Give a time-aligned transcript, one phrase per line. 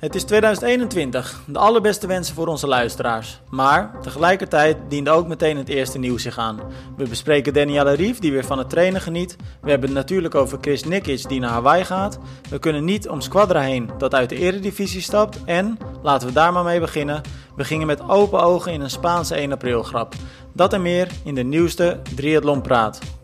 [0.00, 3.40] Het is 2021, de allerbeste wensen voor onze luisteraars.
[3.50, 6.60] Maar tegelijkertijd diende ook meteen het eerste nieuws zich aan.
[6.96, 9.36] We bespreken Danielle Rief, die weer van het trainen geniet.
[9.60, 12.18] We hebben het natuurlijk over Chris Nikic, die naar Hawaii gaat.
[12.50, 15.44] We kunnen niet om Squadra heen, dat uit de eredivisie stapt.
[15.44, 17.20] En, laten we daar maar mee beginnen,
[17.56, 20.14] we gingen met open ogen in een Spaanse 1 april grap.
[20.52, 23.19] Dat en meer in de nieuwste Triathlon Praat.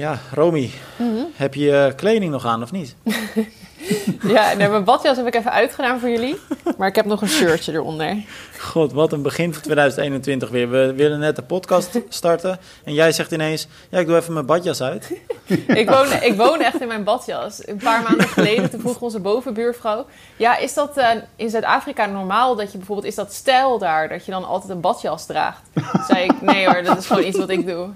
[0.00, 0.70] Ja, Romy,
[1.34, 2.94] heb je je kleding nog aan of niet?
[4.22, 6.36] Ja, nee, mijn badjas heb ik even uitgedaan voor jullie.
[6.78, 8.24] Maar ik heb nog een shirtje eronder.
[8.58, 10.70] God, wat een begin van 2021 weer.
[10.70, 13.68] We willen net de podcast starten en jij zegt ineens...
[13.90, 15.12] Ja, ik doe even mijn badjas uit.
[15.82, 17.68] Ik woon, ik woon echt in mijn badjas.
[17.68, 20.06] Een paar maanden geleden, toen vroeg onze bovenbuurvrouw...
[20.36, 23.08] Ja, is dat eh, in Zuid-Afrika normaal dat je bijvoorbeeld...
[23.08, 25.62] Is dat stijl daar, dat je dan altijd een badjas draagt?
[25.74, 27.88] Toen zei ik, nee hoor, dat is gewoon iets wat ik doe.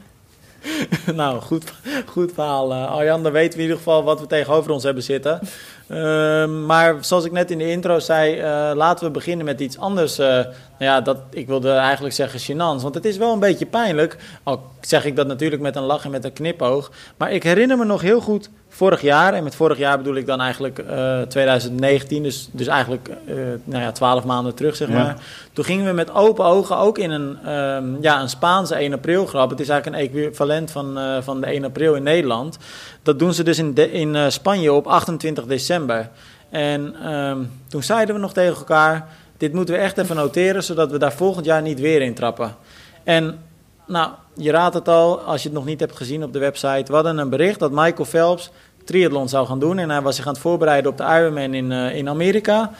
[1.14, 1.72] nou, goed,
[2.06, 2.72] goed verhaal.
[2.72, 5.40] Uh, Arjan, dan weten we in ieder geval wat we tegenover ons hebben zitten.
[5.88, 9.78] Uh, maar zoals ik net in de intro zei, uh, laten we beginnen met iets
[9.78, 10.18] anders.
[10.18, 13.66] Uh, nou ja, dat, ik wilde eigenlijk zeggen gênants, want het is wel een beetje
[13.66, 14.16] pijnlijk.
[14.42, 16.90] Al zeg ik dat natuurlijk met een lach en met een knipoog.
[17.16, 20.26] Maar ik herinner me nog heel goed vorig jaar, en met vorig jaar bedoel ik
[20.26, 25.16] dan eigenlijk uh, 2019, dus, dus eigenlijk uh, nou ja, 12 maanden terug, zeg maar.
[25.52, 29.26] Toen gingen we met open ogen ook in een, um, ja, een Spaanse 1 april
[29.26, 29.50] grap.
[29.50, 32.58] Het is eigenlijk een equivalent van, uh, van de 1 april in Nederland.
[33.02, 36.10] Dat doen ze dus in, de, in Spanje op 28 december.
[36.50, 40.90] En um, toen zeiden we nog tegen elkaar, dit moeten we echt even noteren, zodat
[40.90, 42.56] we daar volgend jaar niet weer in trappen.
[43.04, 43.38] En
[43.86, 46.84] nou, je raadt het al, als je het nog niet hebt gezien op de website.
[46.86, 48.50] We hadden een bericht dat Michael Phelps
[48.84, 49.78] triathlon zou gaan doen.
[49.78, 52.70] En hij was zich aan het voorbereiden op de Ironman in, uh, in Amerika.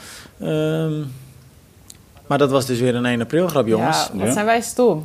[0.41, 1.13] Um,
[2.27, 4.09] maar dat was dus weer een 1 april grap, jongens.
[4.13, 5.03] Ja, wat zijn wij stom.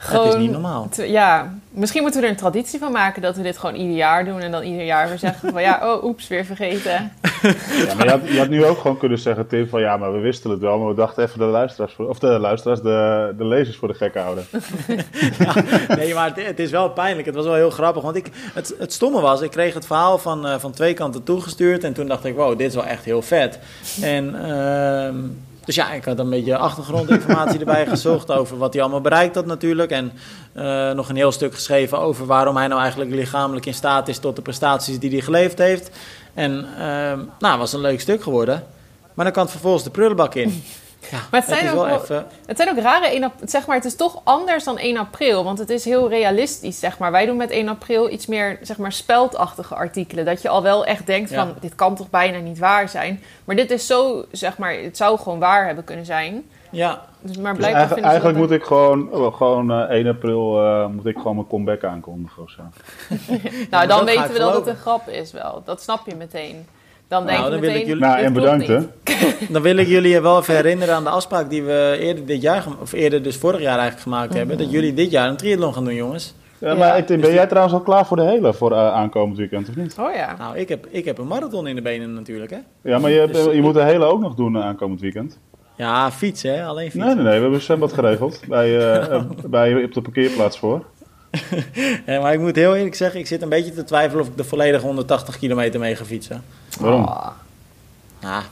[0.00, 0.88] Gewoon, het is niet normaal.
[0.96, 4.24] Ja, misschien moeten we er een traditie van maken dat we dit gewoon ieder jaar
[4.24, 4.40] doen.
[4.40, 7.12] En dan ieder jaar weer zeggen van ja, oh oeps, weer vergeten.
[7.86, 10.12] Ja, maar je had, je had nu ook gewoon kunnen zeggen, Tim, van ja, maar
[10.12, 10.78] we wisten het wel.
[10.78, 13.94] Maar we dachten even de luisteraars, voor, of de luisteraars, de, de lezers voor de
[13.94, 14.46] gek houden.
[15.38, 15.54] ja,
[15.96, 17.26] nee, maar het, het, is wel pijnlijk.
[17.26, 18.02] Het was wel heel grappig.
[18.02, 21.22] Want ik, het, het stomme was, ik kreeg het verhaal van, uh, van twee kanten
[21.22, 21.84] toegestuurd.
[21.84, 23.58] En toen dacht ik, wow, dit is wel echt heel vet.
[24.00, 24.34] En...
[24.34, 25.30] Uh,
[25.68, 29.46] dus ja, ik had een beetje achtergrondinformatie erbij gezocht over wat hij allemaal bereikt had
[29.46, 29.90] natuurlijk.
[29.90, 30.12] En
[30.56, 34.18] uh, nog een heel stuk geschreven over waarom hij nou eigenlijk lichamelijk in staat is
[34.18, 35.90] tot de prestaties die hij geleverd heeft.
[36.34, 38.66] En uh, nou, was een leuk stuk geworden.
[39.14, 40.62] Maar dan kan het vervolgens de prullenbak in.
[41.10, 42.26] Ja, maar het zijn, het, ook wel even...
[42.46, 45.44] het zijn ook rare 1 april, zeg maar, het is toch anders dan 1 april,
[45.44, 47.10] want het is heel realistisch, zeg maar.
[47.10, 50.86] Wij doen met 1 april iets meer, zeg maar, speldachtige artikelen, dat je al wel
[50.86, 51.36] echt denkt ja.
[51.36, 53.22] van, dit kan toch bijna niet waar zijn.
[53.44, 56.44] Maar dit is zo, zeg maar, het zou gewoon waar hebben kunnen zijn.
[56.70, 57.06] Ja.
[57.20, 61.06] Dus, maar dus eigenlijk, eigenlijk moet ik gewoon, oh, gewoon uh, 1 april uh, moet
[61.06, 62.62] ik gewoon mijn comeback aankondigen of zo.
[63.70, 65.62] nou, dan weten we dat het een grap is wel.
[65.64, 66.66] Dat snap je meteen.
[67.08, 68.02] Dan denk nou, dan wil ik jullie...
[68.02, 68.80] Nou, en bedankt hè.
[69.48, 72.64] Dan wil ik jullie wel even herinneren aan de afspraak die we eerder dit jaar,
[72.80, 74.58] of eerder dus vorig jaar eigenlijk gemaakt hebben.
[74.58, 76.34] Dat jullie dit jaar een triathlon gaan doen, jongens.
[76.58, 79.38] Ja, maar ja, ben dus jij trouwens al klaar voor de hele, voor uh, aankomend
[79.38, 79.96] weekend of niet?
[79.98, 80.36] Oh ja.
[80.38, 82.58] Nou, ik heb, ik heb een marathon in de benen natuurlijk hè.
[82.82, 85.38] Ja, maar je, hebt, dus, je moet de hele ook nog doen uh, aankomend weekend.
[85.76, 87.06] Ja, fietsen hè, alleen fietsen.
[87.06, 90.84] Nee, nee, nee, we hebben een zwembad geregeld bij, uh, bij, op de parkeerplaats voor.
[92.06, 94.36] Ja, maar ik moet heel eerlijk zeggen, ik zit een beetje te twijfelen of ik
[94.36, 96.44] de volledige 180 kilometer mee ga fietsen.
[96.80, 97.04] Waarom?
[97.04, 97.26] Oh.
[98.22, 98.44] Ah,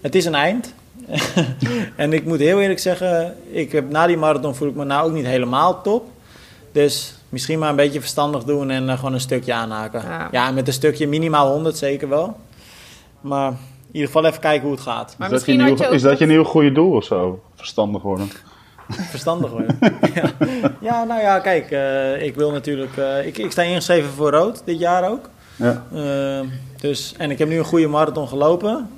[0.00, 0.74] het is een eind.
[1.96, 5.06] en ik moet heel eerlijk zeggen, ik heb, na die marathon voel ik me nou
[5.06, 6.06] ook niet helemaal top.
[6.72, 10.02] Dus misschien maar een beetje verstandig doen en uh, gewoon een stukje aanhaken.
[10.02, 10.28] Ja.
[10.30, 12.36] ja, met een stukje minimaal 100 zeker wel.
[13.20, 13.56] Maar in
[13.92, 15.14] ieder geval even kijken hoe het gaat.
[15.18, 17.42] Maar is, dat je, nieuw, is dat je nieuw goede doel of zo?
[17.54, 18.30] Verstandig worden.
[18.88, 19.78] Verstandig worden.
[20.14, 20.32] ja.
[20.80, 22.96] ja, nou ja, kijk, uh, ik wil natuurlijk.
[22.96, 25.28] Uh, ik, ik sta ingeschreven voor rood dit jaar ook.
[25.56, 25.84] Ja.
[25.94, 26.40] Uh,
[26.80, 28.88] dus, en ik heb nu een goede marathon gelopen.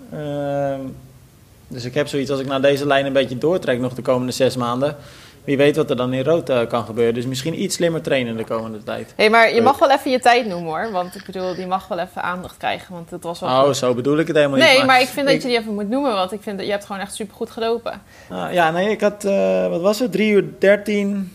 [1.69, 4.33] dus ik heb zoiets als ik naar deze lijn een beetje doortrek nog de komende
[4.33, 4.97] zes maanden.
[5.45, 7.15] Wie weet wat er dan in rood uh, kan gebeuren.
[7.15, 9.07] Dus misschien iets slimmer trainen de komende tijd.
[9.07, 10.91] Hé, hey, maar je mag wel even je tijd noemen hoor.
[10.91, 12.95] Want ik bedoel, die mag wel even aandacht krijgen.
[12.95, 13.77] Want het was wel oh, goed.
[13.77, 14.77] zo bedoel ik het helemaal nee, niet.
[14.77, 15.33] Nee, maar, maar, ik vind ik...
[15.33, 16.13] dat je die even moet noemen.
[16.13, 18.03] Want ik vind dat je hebt gewoon echt super goed gelopen.
[18.33, 20.13] Uh, ja, nee, ik had, uh, wat was het?
[20.13, 21.33] 3 uur 13,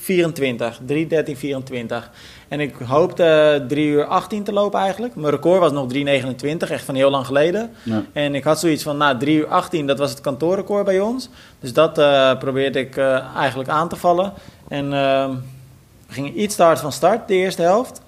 [0.00, 0.80] 24.
[0.86, 2.10] 3, 13, 24.
[2.48, 5.14] En ik hoopte 3 uur 18 te lopen eigenlijk.
[5.14, 7.70] Mijn record was nog 3,29, echt van heel lang geleden.
[7.82, 8.04] Ja.
[8.12, 11.28] En ik had zoiets van, nou 3 uur 18, dat was het kantoorrecord bij ons.
[11.60, 14.32] Dus dat uh, probeerde ik uh, eigenlijk aan te vallen.
[14.68, 15.28] En uh,
[16.06, 18.00] we gingen iets te hard van start, de eerste helft.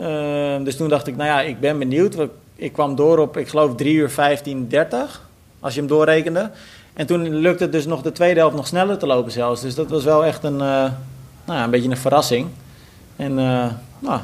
[0.00, 2.16] Uh, dus toen dacht ik, nou ja, ik ben benieuwd.
[2.56, 5.28] Ik kwam door op, ik geloof 3 uur 15, 30,
[5.60, 6.50] als je hem doorrekende.
[6.92, 9.60] En toen lukte het dus nog de tweede helft nog sneller te lopen zelfs.
[9.60, 10.62] Dus dat was wel echt een,
[11.44, 12.48] nou ja, een beetje een verrassing.
[13.16, 13.66] En uh,
[13.98, 14.20] nou,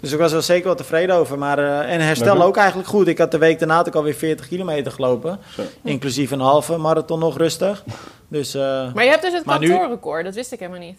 [0.00, 1.38] Dus ik was er zeker wel tevreden over.
[1.38, 3.06] Maar, uh, en herstel ook eigenlijk goed.
[3.08, 5.38] Ik had de week daarna ook alweer 40 kilometer gelopen.
[5.54, 5.62] Zo.
[5.82, 7.84] Inclusief een halve marathon nog rustig.
[8.28, 8.62] Dus uh,
[8.94, 10.98] Maar je hebt dus het nu- kantoorrecord, dat wist ik helemaal niet.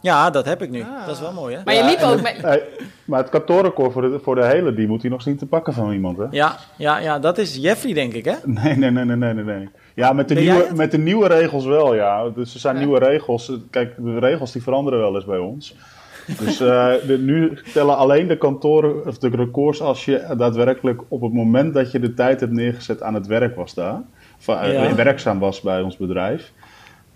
[0.00, 0.82] ja, dat heb ik nu.
[0.82, 1.06] Ah.
[1.06, 1.60] Dat is wel mooi, hè?
[1.64, 2.36] Maar je liep ook het- met...
[2.42, 2.62] Hey,
[3.04, 5.72] maar het kantoorrecord voor de, voor de hele, die moet hij nog zien te pakken
[5.72, 6.24] van iemand, hè?
[6.30, 8.34] Ja, ja, ja, dat is Jeffrey, denk ik, hè?
[8.44, 9.68] Nee, nee, nee, nee, nee, nee, nee.
[9.94, 12.28] Ja, met de, Ben nieuwe, met de nieuwe regels wel, ja.
[12.28, 12.80] Dus er zijn Ja.
[12.82, 13.52] nieuwe regels.
[13.70, 15.74] Kijk, de regels die veranderen wel eens bij ons.
[16.38, 21.20] Dus eh, de, nu tellen alleen de kantoren, of de records als je daadwerkelijk op
[21.20, 24.00] het moment dat je de tijd hebt neergezet aan het werk was daar.
[24.38, 24.94] Of, eh, Ja.
[24.94, 26.52] werkzaam was bij ons bedrijf.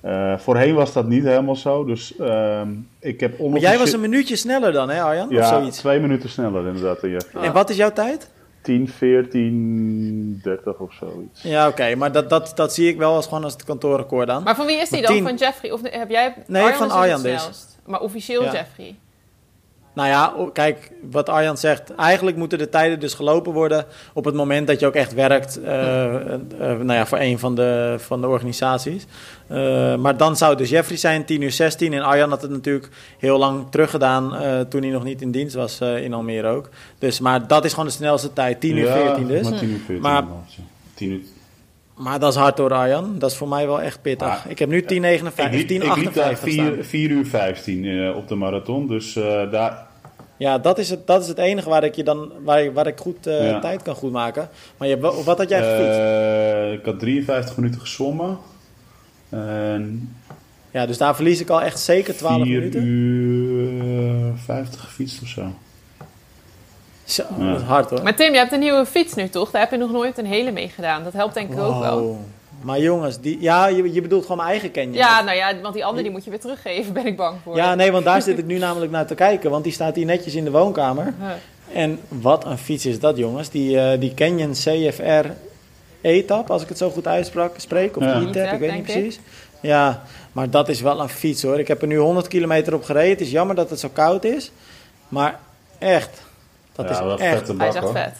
[0.01, 1.85] Eh, voorheen was dat niet helemaal zo.
[1.85, 2.69] Dus ehm,
[2.99, 5.27] ik heb Maar jij was een minuutje sneller dan, hè, Arjan?
[5.27, 5.79] of Ja, zoiets.
[5.79, 7.03] twee minuten sneller inderdaad.
[7.43, 8.31] En wat is jouw tijd?
[8.65, 11.43] 10, 14, 30 of zoiets.
[11.43, 11.95] Ja, oké.
[11.95, 14.43] Maar dat, dat, dat zie ik wel als gewoon als het kantoorrecord dan.
[14.43, 15.23] Maar van wie is die Maar dan?
[15.23, 15.71] Van Jeffrey?
[15.71, 16.35] Of heb jij...
[16.47, 17.49] Nee, Arjan van Arjan dus.
[17.87, 18.53] Maar officieel Ja.
[18.53, 18.97] Jeffrey.
[19.95, 21.95] Nou ja, kijk, wat Arjan zegt.
[21.95, 25.61] Eigenlijk moeten de tijden dus gelopen worden op het moment dat je ook echt werkt
[25.61, 29.07] eh, eh, eh, nou ja, voor een van de, van de organisaties.
[29.99, 31.93] Maar dan zou het dus Jeffrey zijn, 10 uur 16.
[31.93, 32.89] En Arjan had het natuurlijk
[33.19, 34.37] heel lang teruggedaan
[34.69, 36.69] toen hij nog niet in dienst was in Almere ook.
[36.99, 39.49] Dus, maar dat is gewoon de snelste tijd, 10 uur 14 dus.
[39.49, 40.63] Maar 10 uur 14 Maar- inderdaad, ja.
[40.95, 41.21] 10 uur.
[41.97, 43.19] Maar dat is hard hoor Arjan.
[43.19, 44.45] Dat is voor mij wel echt pittig.
[44.49, 44.91] Ik heb nu 10,59, Ik
[45.53, 46.75] liep, ik liep daar 10,58 staan.
[46.75, 48.87] 4, 4 uur 15 eh, op de marathon.
[48.89, 49.87] Dus eh, daar,
[50.37, 52.99] Ja, dat is het, dat is het enige waar ik, je dan, waar, waar ik
[52.99, 53.61] goed Ja.
[53.61, 54.49] tijd kan goed maken.
[54.77, 56.81] Maar je, wat had jij gefietst?
[56.81, 58.39] ik had 53 minuten gezwommen.
[59.29, 60.15] En
[60.71, 62.83] Ja, dus daar verlies ik al echt zeker 12 4 minuten.
[62.85, 65.43] uur 50 gefietst of zo.
[67.05, 67.51] Zo, Ja.
[67.53, 68.03] dat is hard hoor.
[68.03, 69.51] Maar Tim, je hebt een nieuwe fiets nu toch?
[69.51, 71.05] Daar heb je nog nooit een hele mee gedaan.
[71.05, 72.19] Dat helpt denk ik ook wel.
[72.63, 74.95] Maar jongens, die, ja, je, je bedoelt gewoon mijn eigen Canyon.
[74.95, 77.57] Ja, nou ja, want die andere die moet je weer teruggeven, ben ik bang voor.
[77.57, 79.51] Ja, nee, want daar zit ik nu namelijk naar te kijken.
[79.51, 81.15] Want die staat hier netjes in de woonkamer.
[81.21, 81.83] Huh.
[81.83, 83.51] En wat een fiets is dat, jongens.
[83.51, 85.27] Die, eh, die Canyon CFR
[86.01, 87.97] E-tap, als ik het zo goed uitsprak, spreek.
[87.97, 88.21] Of Ja.
[88.21, 88.93] E-tap, ik weet niet ik.
[88.95, 89.21] precies.
[89.61, 90.03] Ja,
[90.33, 91.59] maar dat is wel een fiets hoor.
[91.59, 93.11] Ik heb er nu 100 kilometer op gereden.
[93.11, 94.51] Het is jammer dat het zo koud is.
[95.09, 95.41] Maar
[95.79, 96.21] echt,
[96.75, 97.31] dat Ja, is wat echt...
[97.37, 97.93] vette Hij bak is echt hoor.
[97.93, 98.15] vet.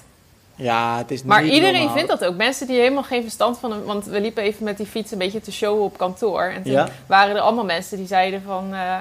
[0.57, 1.95] Ja, het is Maar niet iedereen normaal.
[1.97, 2.37] vindt dat ook.
[2.37, 3.85] Mensen die helemaal geen verstand van hem...
[3.85, 6.43] Want we liepen even met die fiets een beetje te showen op kantoor.
[6.43, 6.89] En toen Ja.
[7.07, 8.69] waren er allemaal mensen die zeiden van...
[8.75, 8.97] eh,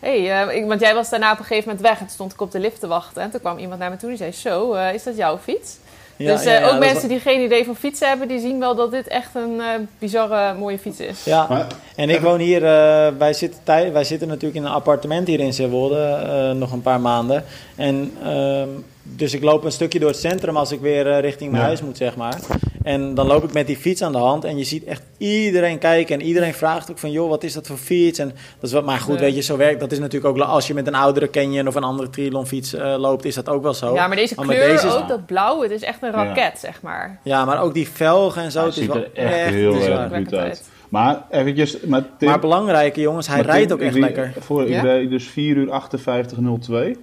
[0.00, 1.98] hey, eh, ik- want jij was daarna op een gegeven moment weg.
[1.98, 3.22] En toen stond ik op de lift te wachten.
[3.22, 4.54] En toen kwam iemand naar me toe en die zei...
[4.54, 5.76] Zo, eh, is dat jouw fiets?
[6.16, 8.28] Ja, dus ja, eh, ja, ook mensen die geen idee van fietsen hebben...
[8.28, 9.66] die zien wel dat dit echt een eh,
[9.98, 11.24] bizarre mooie fiets is.
[11.24, 11.66] Ja, Maar,
[11.96, 15.40] en ik woon hier, eh, wij, zitten tij- wij zitten natuurlijk in een appartement hier
[15.40, 17.44] in Zeewolde, eh, nog een paar maanden.
[17.76, 18.68] En ehm,
[19.02, 21.68] dus ik loop een stukje door het centrum als ik weer richting mijn Ja.
[21.68, 22.38] huis moet, zeg maar.
[22.84, 25.78] En dan loop ik met die fiets aan de hand en je ziet echt iedereen
[25.78, 26.20] kijken.
[26.20, 28.18] En iedereen vraagt ook van, joh, wat is dat voor fiets?
[28.18, 29.20] En dat is wat, maar goed, Ja.
[29.20, 31.74] weet je, zo werkt dat is natuurlijk ook, als je met een oudere Canyon of
[31.74, 33.94] een andere triathlonfiets eh loopt, is dat ook wel zo.
[33.94, 36.24] Ja, maar deze Maar kleur deze is- ook, dat blauw, het is echt een Ja.
[36.24, 37.18] raket, zeg maar.
[37.22, 39.74] Ja, maar ook die velgen en zo, het is ziet wel er echt, echt heel
[39.74, 40.70] erg goed uit.
[40.88, 44.32] Maar eventjes, maar Tim, Maar belangrijke jongens, hij rijdt ook echt ik lekker.
[44.40, 44.76] Voor, Ja?
[44.76, 46.96] Ik reed dus 4 uur 58.02.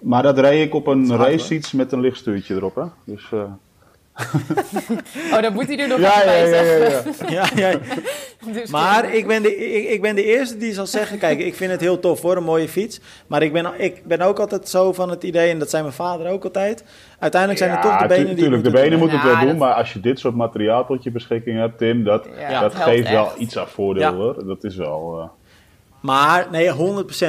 [0.00, 2.82] Maar dat reed ik op een is racefiets met een lichtstuurtje erop, hè.
[3.04, 3.40] Dus, eh,
[5.32, 7.12] Oh, dan moet hij er nog ja, even ja, bij ja, zeggen.
[7.34, 7.68] ja, ja.
[7.68, 7.78] Ja, ja,
[8.52, 11.54] Dus Maar ik ben, de, ik, ik ben de eerste die zal zeggen: Kijk, ik
[11.54, 13.00] vind het heel tof hoor, een mooie fiets.
[13.26, 15.94] Maar ik ben, ik ben ook altijd zo van het idee, en dat zei mijn
[15.94, 16.84] vader ook altijd.
[17.18, 18.36] Uiteindelijk zijn het toch de benen die.
[18.36, 20.86] Tuurlijk, de benen moeten het Ja, wel doen, dat- maar als je dit soort materiaal
[20.86, 24.14] tot je beschikking hebt, Tim, dat, Ja, dat geeft wel iets aan voordeel Ja.
[24.14, 24.46] hoor.
[24.46, 25.18] Dat is wel.
[25.20, 25.28] eh,
[26.00, 26.70] Maar nee,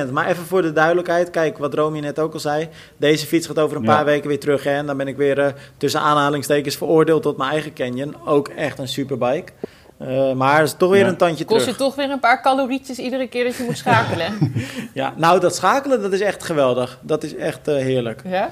[0.07, 0.11] 100%.
[0.11, 2.69] Maar even voor de duidelijkheid: Kijk, wat Romy net ook al zei.
[2.97, 3.95] Deze fiets gaat over een Ja.
[3.95, 4.63] paar weken weer terug.
[4.63, 5.47] Hè, en dan ben ik weer eh,
[5.77, 8.15] tussen aanhalingstekens veroordeeld tot mijn eigen Canyon.
[8.25, 9.51] Ook echt een superbike.
[9.97, 11.07] Eh, maar is toch weer Ja.
[11.07, 11.77] een tandje kost terug.
[11.77, 14.33] je toch weer een paar calorietjes iedere keer dat je moet schakelen.
[14.93, 16.99] Ja, nou, dat schakelen, dat is echt geweldig.
[17.01, 18.21] Dat is echt eh, heerlijk.
[18.25, 18.51] ja?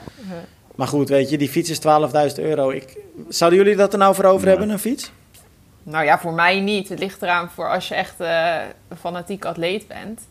[0.75, 2.69] Maar goed, weet je, die fiets is 12.000 euro.
[2.69, 2.97] Ik,
[3.29, 5.11] zouden jullie dat er nou voor over hebben, een fiets?
[5.89, 6.89] Nou ja, voor mij niet.
[6.89, 8.55] Het ligt eraan voor als je echt eh,
[8.87, 10.27] een fanatiek atleet bent.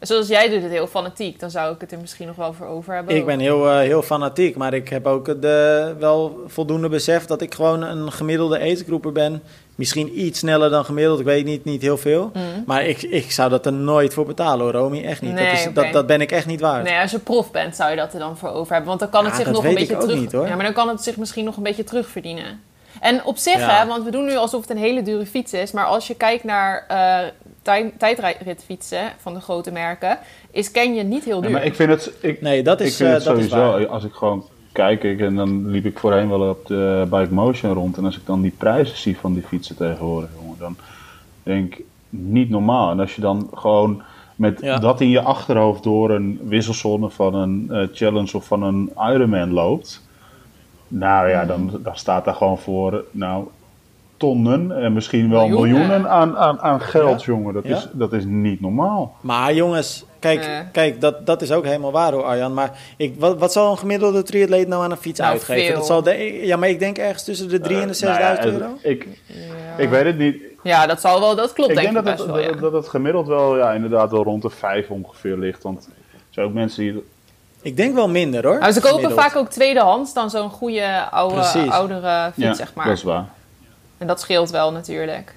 [0.00, 2.66] Zoals jij doet het heel fanatiek, dan zou ik het er misschien nog wel voor
[2.66, 3.16] over hebben.
[3.16, 7.40] Ik ben heel, eh, heel fanatiek, maar ik heb ook de, wel voldoende besef dat
[7.40, 9.42] ik gewoon een gemiddelde aidsgroeper ben.
[9.74, 12.30] Misschien iets sneller dan gemiddeld, ik weet niet, niet heel veel.
[12.34, 12.62] Mm.
[12.66, 15.04] Maar ik, ik zou dat er nooit voor betalen hoor, Romy.
[15.04, 15.32] Echt niet.
[15.32, 16.84] Nee, dat, is, dat, dat ben ik echt niet waard.
[16.84, 18.88] Nee, als je prof bent zou je dat er dan voor over hebben.
[18.88, 20.20] Want dan kan het zich nog een beetje terug...
[20.20, 20.30] niet.
[20.30, 22.69] Ja, maar dan kan het zich misschien nog een beetje terugverdienen.
[23.00, 23.80] En op zich, Ja.
[23.80, 25.72] hè, want we doen nu alsof het een hele dure fiets is.
[25.72, 27.18] Maar als je kijkt naar eh
[27.62, 30.18] tij- tijdritfietsen van de grote merken,
[30.50, 31.50] is Canyon niet heel duur.
[31.50, 32.12] maar ik vind het.
[32.20, 33.86] Ik, Nee, dat ik is, vind eh, het dat is sowieso, waar.
[33.86, 37.72] als ik gewoon kijk, ik, en dan liep ik voorheen wel op de Bike Motion
[37.72, 37.96] rond.
[37.96, 40.76] En als ik dan die prijzen zie van die fietsen tegenwoordig, jongen, dan
[41.42, 42.90] denk ik niet normaal.
[42.90, 44.02] En als je dan gewoon
[44.36, 44.78] Met Ja.
[44.78, 49.52] dat in je achterhoofd door een wisselsonne van een eh, challenge of van een Ironman
[49.52, 50.02] loopt.
[50.92, 53.44] Nou ja, dan, dan staat daar gewoon voor nou,
[54.16, 55.78] tonnen en misschien wel Miljoenen.
[55.78, 57.54] miljoenen aan, aan, aan geld, jongen.
[57.54, 57.76] Dat, Ja.
[57.76, 59.16] is, dat is niet normaal.
[59.20, 60.58] Maar jongens, kijk, Eh.
[60.72, 62.54] kijk dat, dat is ook helemaal waar hoor Arjan.
[62.54, 65.64] Maar ik, wat, wat zal een gemiddelde triatleet nou aan een fiets Nou, uitgeven?
[65.66, 65.74] veel.
[65.74, 66.14] Dat zal de,
[66.46, 68.78] ja, maar ik denk ergens tussen de 3 en de 6000 Nou ja, euro.
[68.82, 69.82] Ik, Ja.
[69.82, 70.36] ik weet het niet.
[70.62, 72.50] Ja, dat zal wel, dat klopt ik denk denk ik dat best het, wel, ja.
[72.50, 75.62] dat, dat het gemiddeld wel ja, inderdaad wel rond de 5 ongeveer ligt.
[75.62, 75.92] Want er
[76.30, 77.02] zijn ook mensen die.
[77.62, 78.58] Ik denk wel minder hoor.
[78.58, 81.70] Maar ze kopen vaak ook tweedehands dan zo'n goede oude, Precies.
[81.70, 82.86] oudere fiets, Ja, zeg maar.
[82.86, 83.28] dat is waar.
[83.98, 85.34] En dat scheelt wel natuurlijk.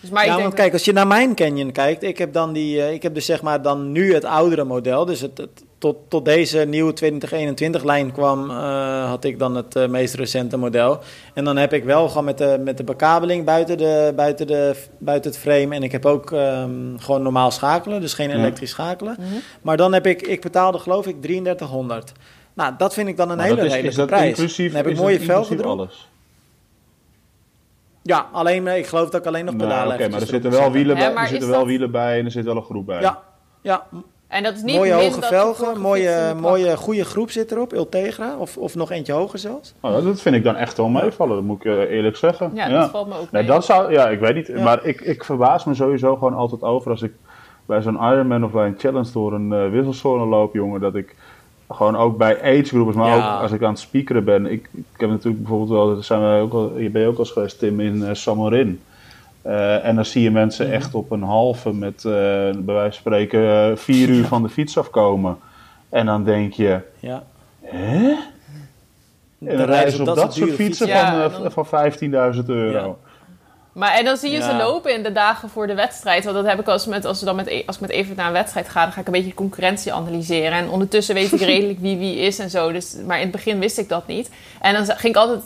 [0.00, 2.18] Dus, maar ik ja, denk want dat- kijk, als je naar mijn Canyon kijkt, ik
[2.18, 5.04] heb dan die, eh, ik heb dus zeg maar dan nu het oudere model.
[5.04, 9.76] Dus het, het- tot, tot deze nieuwe 2021 lijn kwam, eh, had ik dan het
[9.76, 10.98] eh, meest recente model.
[11.34, 14.74] En dan heb ik wel gewoon met de, met de bekabeling buiten, de, buiten, de,
[14.98, 15.74] buiten het frame.
[15.74, 18.34] En ik heb ook ehm, gewoon normaal schakelen, dus geen Ja.
[18.36, 19.16] elektrisch schakelen.
[19.20, 19.28] Mhm.
[19.62, 22.12] Maar dan heb ik, ik betaalde geloof ik 3300.
[22.54, 24.28] Nou, dat vind ik dan een Maar hele is, redelijke is dat prijs.
[24.28, 26.08] inclusief, dan heb ik is mooie velgen alles?
[28.02, 30.50] Ja, alleen, eh, ik geloof dat ik alleen nog Nou, pedalen Oké, maar er zitten
[30.50, 32.62] wel wielen bij, maar er zitten wel dat- wielen bij en er zit wel een
[32.62, 33.00] groep bij.
[33.00, 33.22] Ja,
[33.60, 33.86] ja,
[34.28, 38.56] En dat is niet mooie hoge velgen, mooie, mooie goede groep zit erop, Ultegra, of,
[38.56, 39.74] of nog eentje hoger zelfs.
[39.80, 42.50] Oh, dat vind ik dan echt wel meevallen, dat moet ik eh, eerlijk zeggen.
[42.54, 43.50] Ja, dat valt me ook Nee, mee.
[43.52, 44.46] dat zou, ja, ik weet niet.
[44.46, 44.62] Ja.
[44.62, 47.12] Maar ik, ik verbaas me sowieso gewoon altijd over als ik
[47.66, 50.80] bij zo'n Ironman of bij een challenge door een eh, wisselzone loop, jongen.
[50.80, 51.14] Dat ik
[51.70, 53.34] gewoon ook bij agegroepers, maar Ja.
[53.36, 54.46] ook als ik aan het speakeren ben.
[54.46, 57.30] Ik, ik heb natuurlijk bijvoorbeeld wel, zijn wij ook al, je bent ook al eens
[57.30, 58.80] geweest, Tim, in Samorin.
[59.46, 60.74] Eh, en dan zie je mensen Mhm.
[60.74, 64.48] echt op een halve met, eh, bij wijze van spreken, eh, vier uur van de
[64.48, 65.38] fiets afkomen.
[65.88, 67.22] En dan denk je, Ja.
[67.62, 68.14] hè?
[69.38, 70.88] En Dan dan rijden ze op dat, soort fietsen fietsen.
[70.88, 72.98] van, Ja, dan- van 15.000 euro.
[73.76, 76.24] Maar en dan zie je ze lopen in de dagen voor de wedstrijd.
[76.24, 78.16] Want dat heb ik als, met, als, we dan met, E- als ik met Evert
[78.16, 80.52] naar een wedstrijd ga, dan ga ik een beetje concurrentie analyseren.
[80.52, 82.72] En ondertussen weet ik redelijk wie wie is en zo.
[82.72, 84.30] Dus, maar in het begin wist ik dat niet.
[84.60, 85.42] En dan ging ik altijd,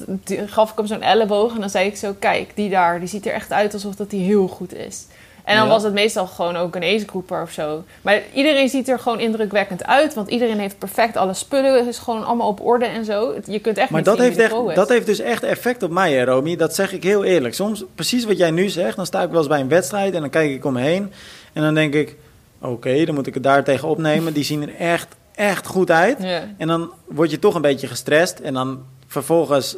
[0.51, 3.27] gaf ik hem zo'n elleboog en dan zei ik zo, kijk, die daar, die ziet
[3.27, 5.07] er echt uit alsof dat die heel goed is.
[5.45, 5.71] En dan Ja.
[5.71, 7.85] was het meestal gewoon ook een acegroeper of zo.
[8.03, 10.15] Maar iedereen ziet er gewoon indrukwekkend uit.
[10.15, 11.75] Want iedereen heeft perfect alle spullen.
[11.75, 13.35] Het is gewoon allemaal op orde en zo.
[13.47, 16.13] Je kunt echt Maar niet dat heeft, echt, dat heeft dus echt effect op mij,
[16.13, 16.57] hè, Romy.
[16.57, 17.55] Dat zeg ik heel eerlijk.
[17.55, 20.21] Soms, precies wat jij nu zegt, dan sta ik wel eens bij een wedstrijd en
[20.21, 21.13] dan kijk ik om me heen.
[21.53, 22.17] En dan denk ik,
[22.61, 24.33] oké, dan moet ik het daar tegen opnemen.
[24.33, 26.17] Die zien er echt, echt goed uit.
[26.23, 26.43] Ja.
[26.57, 28.39] En dan word je toch een beetje gestrest.
[28.39, 29.77] En dan vervolgens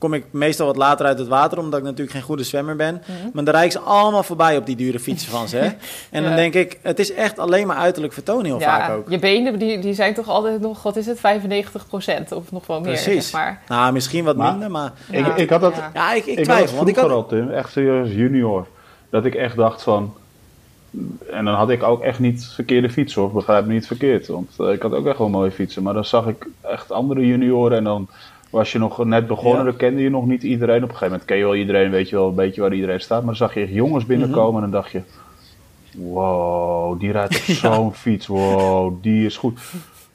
[0.00, 2.94] kom ik meestal wat later uit het water, omdat ik natuurlijk geen goede zwemmer ben.
[3.06, 3.28] Mhm.
[3.32, 5.56] Maar dan rijden ze allemaal voorbij op die dure fietsen van ze.
[5.56, 5.66] Hè?
[6.10, 6.36] En dan Ja.
[6.36, 9.10] denk ik, het is echt alleen maar uiterlijk vertoon heel vaak ook.
[9.10, 12.80] Je benen die, die zijn toch altijd nog, wat is het, 95% of nog wel
[12.80, 13.30] meer, Precies.
[13.30, 13.62] zeg maar.
[13.68, 14.92] Nou, misschien wat Maar- minder, maar...
[15.10, 15.34] Ik, Ja.
[15.36, 15.90] ik had dat, Ja.
[15.94, 16.66] Ja, ik, ik ik had twijfel.
[16.66, 18.66] het Want ik had, al, Tim, echt serieus junior.
[19.10, 20.14] Dat ik echt dacht van...
[21.30, 23.32] En dan had ik ook echt niet verkeerde fietsen, hoor.
[23.32, 24.26] Begrijp me niet verkeerd.
[24.26, 25.82] Want eh, ik had ook echt wel mooie fietsen.
[25.82, 27.76] Maar dan zag ik echt andere junioren.
[27.78, 28.08] En dan
[28.50, 29.64] was je nog net begonnen.
[29.64, 29.70] Ja.
[29.70, 30.76] Dan kende je nog niet iedereen.
[30.76, 31.90] Op een gegeven moment ken je wel iedereen.
[31.90, 33.18] Weet je wel een beetje waar iedereen staat.
[33.18, 34.54] Maar dan zag je echt jongens binnenkomen.
[34.54, 34.64] Mhm.
[34.64, 35.02] En dan dacht je...
[35.96, 37.42] Wow, die rijdt op
[37.72, 38.26] zo'n fiets.
[38.26, 39.60] Wow, die is goed.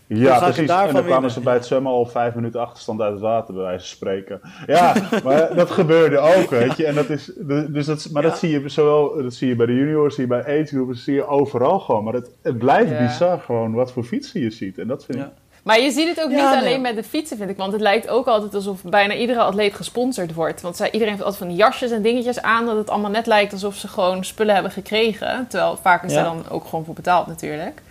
[0.07, 0.57] Ja, precies.
[0.57, 1.31] En dan kwamen winnen?
[1.31, 4.41] ze bij het zwemmen al vijf minuten achterstand uit het water, bij wijze van spreken.
[4.65, 6.85] Ja, maar dat gebeurde ook, weet je.
[6.85, 7.31] En dat is,
[7.69, 10.29] dus dat, maar dat zie je zowel dat zie je bij de juniors, zie je
[10.29, 12.03] bij agegroepen, dat zie je overal gewoon.
[12.03, 13.05] Maar het, het blijft Ja.
[13.05, 14.77] bizar gewoon wat voor fietsen je ziet.
[14.77, 15.23] En dat vind ik...
[15.23, 15.33] Ja.
[15.65, 16.59] Maar je ziet het ook Ja, niet nee.
[16.59, 17.57] alleen met de fietsen, vind ik.
[17.57, 20.61] Want het lijkt ook altijd alsof bijna iedere atleet gesponsord wordt.
[20.61, 22.65] Want zij, iedereen heeft altijd van die jasjes en dingetjes aan...
[22.65, 25.45] dat het allemaal net lijkt alsof ze gewoon spullen hebben gekregen.
[25.49, 27.81] Terwijl vaak is er dan ook gewoon voor betaald natuurlijk.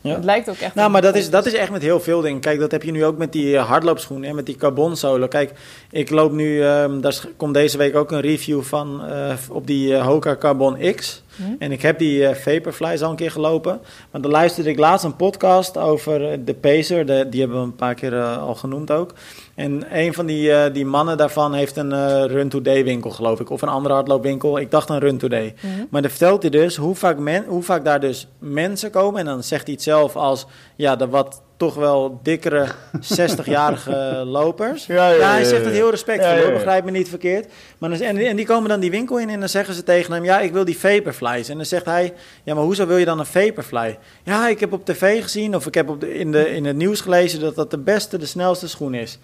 [0.00, 0.14] Ja.
[0.14, 0.74] Het lijkt ook echt...
[0.74, 2.40] Nou, maar dat is, dat is echt met heel veel dingen.
[2.40, 5.28] Kijk, dat heb je nu ook met die eh, hardloopschoenen en met die carbonzolen.
[5.28, 5.52] Kijk,
[5.90, 9.96] ik loop nu, ehm, daar komt deze week ook een review van eh, op die
[9.96, 11.23] eh, Hoka Carbon X.
[11.36, 11.42] Hm?
[11.58, 13.80] En ik heb die eh, Vaporflies al een keer gelopen.
[14.10, 17.06] Maar dan luisterde ik laatst een podcast over eh, de Pacer.
[17.06, 19.14] De, die hebben we een paar keer eh, al genoemd ook.
[19.54, 23.50] En een van die, die mannen daarvan heeft een eh, Run Today winkel, geloof ik.
[23.50, 24.58] Of een andere hardloopwinkel.
[24.58, 25.54] Ik dacht een Run Today.
[25.60, 25.84] Mhm.
[25.90, 29.20] Maar dan vertelt hij dus hoe vaak, men, hoe vaak daar dus mensen komen.
[29.20, 32.66] En dan zegt hij het zelf als ja, de wat toch wel dikkere
[33.20, 34.86] 60-jarige lopers.
[34.86, 36.44] Ja, ja, hij ja, zegt het heel respectvol, Ja, ja, ja.
[36.44, 37.52] hoor, begrijp me niet verkeerd.
[37.78, 40.12] Maar dan, en, en die komen dan die winkel in en dan zeggen ze tegen
[40.12, 40.24] hem...
[40.24, 41.48] ja, ik wil die Vaporflies.
[41.48, 43.98] En dan zegt hij, ja, maar hoezo wil je dan een Vaporfly?
[44.22, 46.76] Ja, ik heb op tv gezien of ik heb op de, in, de, in het
[46.76, 47.40] nieuws gelezen...
[47.40, 49.18] dat dat de beste, de snelste schoen is.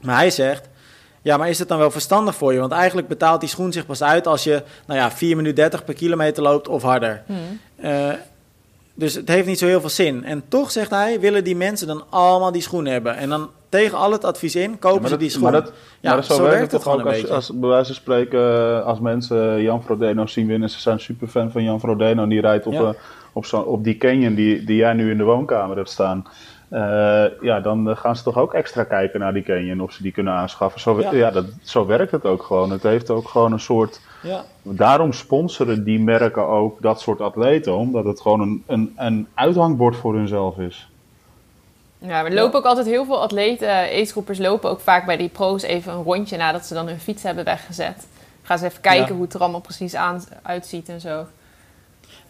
[0.00, 0.68] Maar hij zegt...
[1.22, 2.58] Ja, maar is het dan wel verstandig voor je?
[2.58, 5.84] Want eigenlijk betaalt die schoen zich pas uit als je, nou ja, 4 minuten 30
[5.84, 7.22] per kilometer loopt of harder.
[7.26, 7.32] Hm.
[7.76, 8.08] Eh,
[8.94, 10.24] dus het heeft niet zo heel veel zin.
[10.24, 13.16] En toch, zegt hij, willen die mensen dan allemaal die schoen hebben.
[13.16, 15.42] En dan tegen al het advies in, kopen ze dat, die schoen.
[15.42, 17.34] Maar, dat, Ja, maar zo, zo werkt werkt het gewoon ook een als, beetje.
[17.34, 21.50] als bij wijze van spreken, als mensen Jan Frodeno zien winnen, ze zijn super fan
[21.50, 22.80] van Jan Frodeno en die rijdt op, Ja.
[22.80, 22.94] een,
[23.32, 26.24] op, zo, op die canyon die, die jij nu in de woonkamer hebt staan.
[26.70, 30.12] Uh, ja, dan gaan ze toch ook extra kijken naar die canyon of ze die
[30.12, 30.80] kunnen aanschaffen.
[30.80, 31.12] Zo, ja.
[31.12, 32.70] ja dat, zo werkt het ook gewoon.
[32.70, 34.00] Het heeft ook gewoon een soort.
[34.22, 34.44] Ja.
[34.62, 39.96] Daarom sponsoren die merken ook dat soort atleten, omdat het gewoon een, een, een uithangbord
[39.96, 40.88] voor hunzelf is.
[41.98, 45.62] Ja, we lopen ook altijd heel veel atleten, ace lopen ook vaak bij die pro's
[45.62, 48.06] even een rondje nadat ze dan hun fiets hebben weggezet.
[48.42, 51.26] Gaan ze even kijken hoe het er allemaal precies aan, uitziet en zo.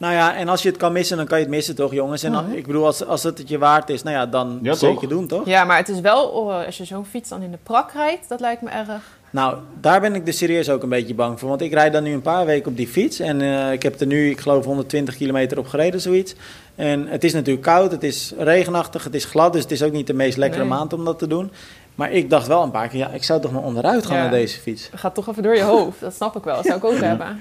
[0.00, 2.22] Nou ja, en als je het kan missen, dan kan je het missen toch, jongens?
[2.22, 4.74] En dan, ik bedoel, als, als het het je waard is, nou ja, dan ja,
[4.74, 5.46] zeker doen, toch?
[5.46, 8.28] Ja, maar het is wel, oh, als je zo'n fiets dan in de prak rijdt,
[8.28, 9.02] dat lijkt me erg.
[9.30, 11.48] Nou, daar ben ik dus serieus ook een beetje bang voor.
[11.48, 13.20] Want ik rijd dan nu een paar weken op die fiets.
[13.20, 16.34] En uh, ik heb er nu, ik geloof, 120 kilometer op gereden, zoiets.
[16.74, 19.52] En het is natuurlijk koud, het is regenachtig, het is glad.
[19.52, 21.50] Dus het is ook niet de meest lekkere maand om dat te doen.
[21.94, 24.30] Maar ik dacht wel een paar keer, ja, ik zou toch maar onderuit gaan met
[24.30, 24.88] deze fiets.
[24.90, 26.56] Het gaat toch even door je hoofd, dat snap ik wel.
[26.56, 27.40] Dat zou ik ook hebben.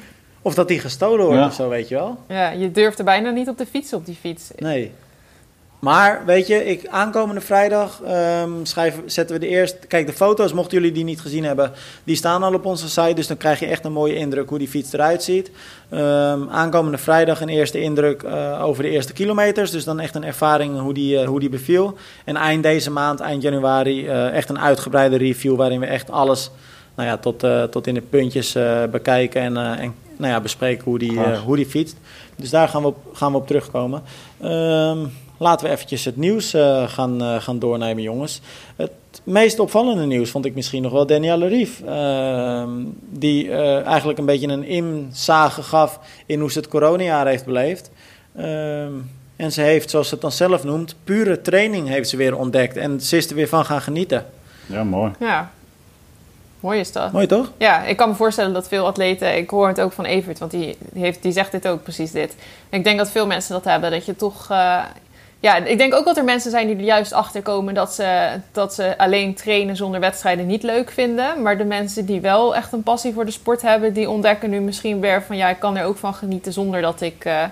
[0.50, 2.18] Of dat die gestolen wordt of zo, weet je wel.
[2.28, 4.52] Ja, je durft er bijna niet op de fiets op die fiets.
[4.58, 4.92] Nee.
[5.80, 8.02] Maar weet je, ik, aankomende vrijdag
[8.42, 9.88] um, schrijven, zetten we de eerste.
[9.88, 11.72] Kijk, de foto's, mochten jullie die niet gezien hebben,
[12.04, 13.14] die staan al op onze site.
[13.14, 15.52] Dus dan krijg je echt een mooie indruk hoe die fiets eruit ziet.
[15.92, 19.72] Um, aankomende vrijdag een eerste indruk uh, over de eerste kilometers.
[19.72, 21.98] Dus dan echt een ervaring hoe die, uh, hoe die beviel.
[22.26, 26.52] En eind deze maand, eind januari, uh, echt een uitgebreide review waarin we echt alles
[27.00, 28.58] nou ja, tot, tot in de puntjes
[28.92, 31.98] bekijken en, en nou ja, bespreken hoe die, hoe die fietst.
[32.36, 34.02] Dus daar gaan we op, gaan we op terugkomen.
[34.44, 38.42] Um, Laten we eventjes het nieuws uh, gaan, uh, gaan doornemen, jongens.
[38.76, 38.92] Het
[39.24, 41.82] meest opvallende nieuws vond ik misschien nog wel Danielle Rief.
[41.86, 42.64] Uh,
[43.10, 47.92] die eh, eigenlijk een beetje een inzage gaf in hoe ze het coronajaar heeft beleefd.
[48.36, 48.92] Ehm,
[49.36, 52.78] en ze heeft, zoals ze het dan zelf noemt, pure training heeft ze weer ontdekt.
[52.78, 54.26] En ze is er weer van gaan genieten.
[54.66, 55.12] Ja, mooi.
[55.20, 55.52] Ja,
[56.60, 57.12] Mooi is dat.
[57.12, 57.52] Mooi toch?
[57.58, 60.52] Ja, ik kan me voorstellen dat veel atleten, ik hoor het ook van Evert, want
[60.52, 62.36] die, heeft, die zegt dit ook precies dit.
[62.70, 64.84] Ik denk dat veel mensen dat hebben, dat je toch, uh,
[65.40, 68.30] ja, ik denk ook dat er mensen zijn die er juist achter komen dat ze,
[68.52, 71.42] dat ze alleen trainen zonder wedstrijden niet leuk vinden.
[71.42, 74.60] Maar de mensen die wel echt een passie voor de sport hebben, die ontdekken nu
[74.60, 77.44] misschien weer van ja, ik kan er ook van genieten zonder dat ik uh,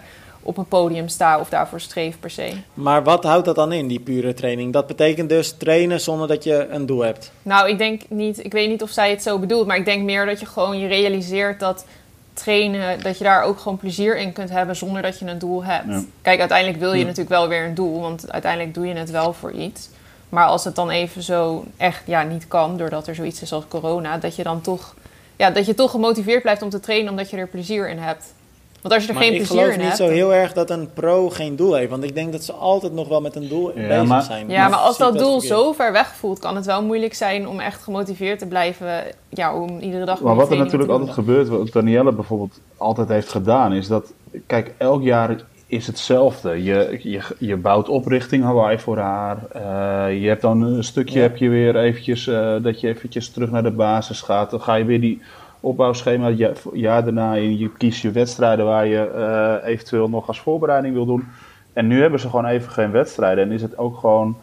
[0.48, 2.52] op een podium sta of daarvoor streef per se.
[2.74, 4.74] Maar wat houdt dat dan in, die pure training?
[4.74, 7.32] Dat betekent dus trainen zonder dat je een doel hebt?
[7.42, 10.04] Nou, ik denk niet, ik weet niet of zij het zo bedoelt, maar ik denk
[10.04, 11.86] meer dat je gewoon je realiseert dat
[12.34, 15.64] trainen, dat je daar ook gewoon plezier in kunt hebben zonder dat je een doel
[15.64, 16.06] hebt.
[16.22, 19.34] Kijk, uiteindelijk wil je natuurlijk wel weer een doel, want uiteindelijk doe je het wel
[19.34, 19.90] voor iets.
[20.30, 23.64] Maar als het dan even zo echt ja, niet kan, doordat er zoiets is als
[23.68, 24.96] corona, dat je dan toch,
[25.36, 28.34] ja, dat je toch gemotiveerd blijft om te trainen omdat je er plezier in hebt.
[28.82, 29.74] Want als je er geen plezier in hebt...
[29.74, 31.90] ik geloof niet zo heel erg dat een pro geen doel heeft.
[31.90, 34.50] Want ik denk dat ze altijd nog wel met een doel ja, bezig zijn.
[34.50, 36.40] Ja, maar als dat doel zo ver weg voelt...
[36.40, 39.04] kan het wel moeilijk zijn om echt gemotiveerd te blijven...
[39.30, 40.22] Ja, om iedere dag...
[40.22, 41.48] Maar wat er natuurlijk altijd gebeurt...
[41.48, 43.74] wat Danielle bijvoorbeeld altijd heeft gedaan...
[43.74, 44.13] is dat...
[44.48, 45.36] Kijk, elk jaar
[45.68, 46.63] is hetzelfde.
[46.63, 49.38] Je, je, je bouwt oprichting Hawaii voor haar.
[49.56, 51.20] Uh, je hebt dan een stukje...
[51.20, 52.28] heb je weer eventjes...
[52.28, 54.50] Uh, dat je eventjes terug naar de basis gaat.
[54.50, 55.22] Dan ga je weer die
[55.67, 57.34] opbouwschema ja, jaar daarna.
[57.34, 61.27] Je kiest je wedstrijden waar je uh, eventueel nog als voorbereiding wil doen.
[61.73, 63.43] En nu hebben ze gewoon even geen wedstrijden.
[63.43, 64.38] En is het ook gewoon,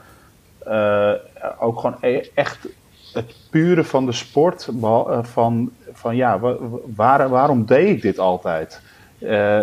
[0.69, 1.13] uh,
[1.59, 2.69] ook gewoon e echt
[3.13, 4.69] het pure van de sport.
[4.81, 6.41] Uh, van, van ja,
[6.95, 8.81] waar, waarom deed ik dit altijd?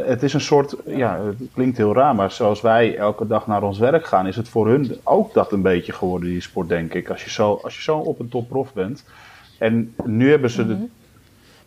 [0.05, 3.63] het is een soort, ja, het klinkt heel raar, maar zoals wij elke dag naar
[3.63, 6.93] ons werk gaan, is het voor hun ook dat een beetje geworden, die sport, denk
[6.93, 7.09] ik.
[7.09, 9.03] Als je zo, als je zo op een topprof bent.
[9.61, 10.83] En nu hebben ze de, mhm.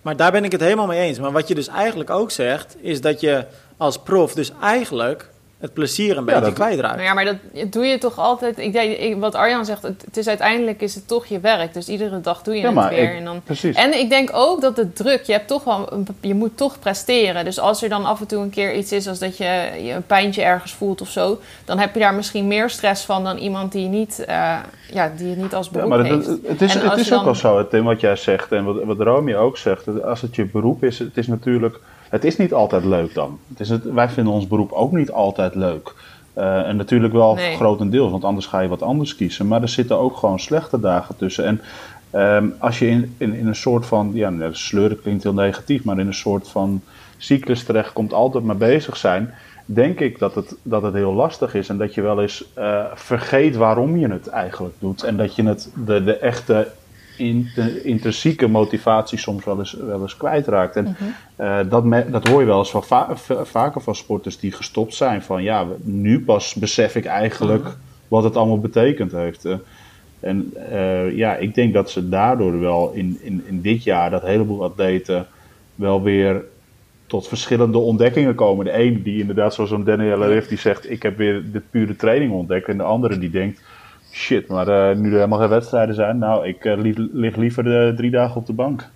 [0.05, 1.19] Maar daar ben ik het helemaal mee eens.
[1.19, 3.45] Maar wat je dus eigenlijk ook zegt, is dat je
[3.77, 5.29] als prof dus eigenlijk
[5.65, 6.53] het plezier een beetje dat...
[6.53, 6.95] kwijtraakt.
[6.95, 8.59] Nou ja, maar dat doe je toch altijd.
[8.59, 11.75] Ik denk, wat Arjan zegt, het, is uiteindelijk is het toch je werk.
[11.75, 13.17] Dus iedere dag doe je ja, het weer.
[13.17, 13.77] en, dan, precies.
[13.77, 17.45] en ik denk ook dat de druk, je hebt toch wel, je moet toch presteren.
[17.45, 19.93] Dus als er dan af en toe een keer iets is, als dat je, je
[19.93, 23.37] een pijntje ergens voelt of zo, dan heb je daar misschien meer stress van dan
[23.37, 24.59] iemand die niet, uh,
[24.93, 26.27] ja, die het niet als beroep ja, maar heeft.
[26.27, 29.01] Het, het is, het is ook wel zo, Tim, wat jij zegt en wat, wat
[29.01, 30.03] Romy ook zegt.
[30.03, 31.81] Als het je beroep is, het is natuurlijk
[32.15, 33.39] het is niet altijd leuk dan.
[33.49, 35.95] Het is het, wij vinden ons beroep ook niet altijd leuk.
[36.39, 37.57] Uh, en natuurlijk wel nee.
[37.57, 39.49] grotendeels, want anders ga je wat anders kiezen.
[39.49, 41.45] Maar er zitten ook gewoon slechte dagen tussen.
[41.45, 41.61] En
[42.21, 45.99] um, als je in, in, in, een soort van, ja, sleuren klinkt heel negatief, maar
[45.99, 46.83] in een soort van
[47.17, 49.35] cyclus terecht komt, altijd maar bezig zijn.
[49.65, 52.85] Denk ik dat het, dat het heel lastig is en dat je wel eens uh,
[52.95, 55.03] vergeet waarom je het eigenlijk doet.
[55.03, 56.69] En dat je het, de, de echte
[57.17, 60.77] in de intrinsieke motivatie soms wel eens, wel eens kwijtraakt.
[60.77, 60.97] En
[61.41, 62.85] uh dat, dat hoor je wel eens van
[63.47, 65.23] vaker van sporters die gestopt zijn.
[65.23, 67.77] Van ja, nu pas besef ik eigenlijk
[68.09, 69.45] wat het allemaal betekend heeft.
[69.45, 69.55] Uh,
[70.21, 74.23] en uh, ja, ik denk dat ze daardoor wel in, in, in dit jaar dat
[74.23, 75.27] heleboel atleten
[75.75, 76.45] wel weer
[77.07, 78.65] tot verschillende ontdekkingen komen.
[78.65, 81.97] De een die inderdaad, zoals zo'n Danielle Riff, die zegt: Ik heb weer de pure
[81.97, 82.69] training ontdekt.
[82.69, 83.61] En de andere die denkt:
[84.15, 86.77] Shit, maar uh, nu er helemaal geen wedstrijden zijn, nou, ik uh,
[87.13, 88.89] lig liever drie dagen op de bank.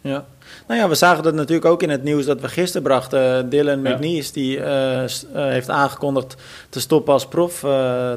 [0.00, 0.24] Ja.
[0.66, 3.48] Nou ja, we zagen dat natuurlijk ook in het nieuws dat we gisteren brachten.
[3.48, 3.94] Dylan ja.
[3.94, 4.66] McNeese, die uh,
[5.32, 6.34] heeft aangekondigd
[6.68, 7.70] te stoppen als prof uh,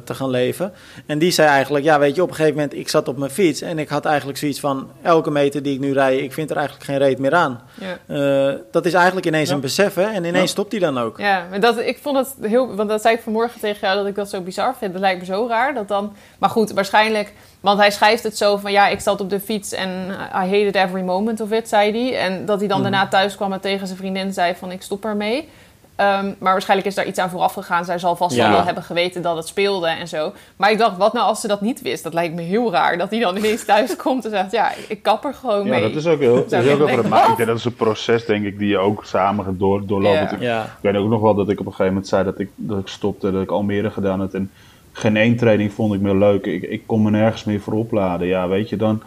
[0.03, 0.73] te gaan leven.
[1.05, 3.31] En die zei eigenlijk, ja weet je, op een gegeven moment, ik zat op mijn
[3.31, 6.49] fiets en ik had eigenlijk zoiets van, elke meter die ik nu rij, ik vind
[6.49, 7.61] er eigenlijk geen reet meer aan.
[7.79, 7.97] Ja.
[8.07, 9.55] Uh, dat is eigenlijk ineens ja.
[9.55, 10.05] een besef, hè?
[10.05, 11.17] En ineens stopt hij dan ook.
[11.17, 14.07] Ja, maar dat, ik vond het heel, want dat zei ik vanmorgen tegen jou, dat
[14.07, 14.91] ik dat zo bizar vind.
[14.91, 17.33] Dat lijkt me zo raar, dat dan, maar goed, waarschijnlijk...
[17.61, 20.75] Want hij schrijft het zo van ja, ik zat op de fiets en I hated
[20.75, 22.20] every moment of it, zei hij.
[22.21, 22.83] En dat hij dan mm.
[22.83, 25.47] daarna thuis kwam en tegen zijn vriendin zei van ik stop ermee.
[26.01, 27.85] Um, maar waarschijnlijk is daar iets aan vooraf gegaan.
[27.85, 28.51] Zij zal vast ja.
[28.51, 30.33] wel hebben geweten dat het speelde en zo.
[30.55, 32.03] Maar ik dacht, wat nou als ze dat niet wist?
[32.03, 32.97] Dat lijkt me heel raar.
[32.97, 35.81] Dat hij dan ineens thuis komt en zegt, ja, ik kap er gewoon mee.
[35.81, 38.25] Ja, dat is ook heel, dat is heel maar ik denk dat is een proces,
[38.25, 40.19] denk ik, die je ook samen gaat door, doorlopen.
[40.19, 40.31] Ja.
[40.31, 40.63] Ik, ja.
[40.63, 42.79] ik weet ook nog wel dat ik op een gegeven moment zei dat ik, dat
[42.79, 44.33] ik stopte, dat ik Almere gedaan had.
[44.33, 44.51] En
[44.91, 46.45] geen één training vond ik meer leuk.
[46.45, 48.27] Ik, ik kon me nergens meer voor opladen.
[48.27, 49.01] Ja, weet je, dan,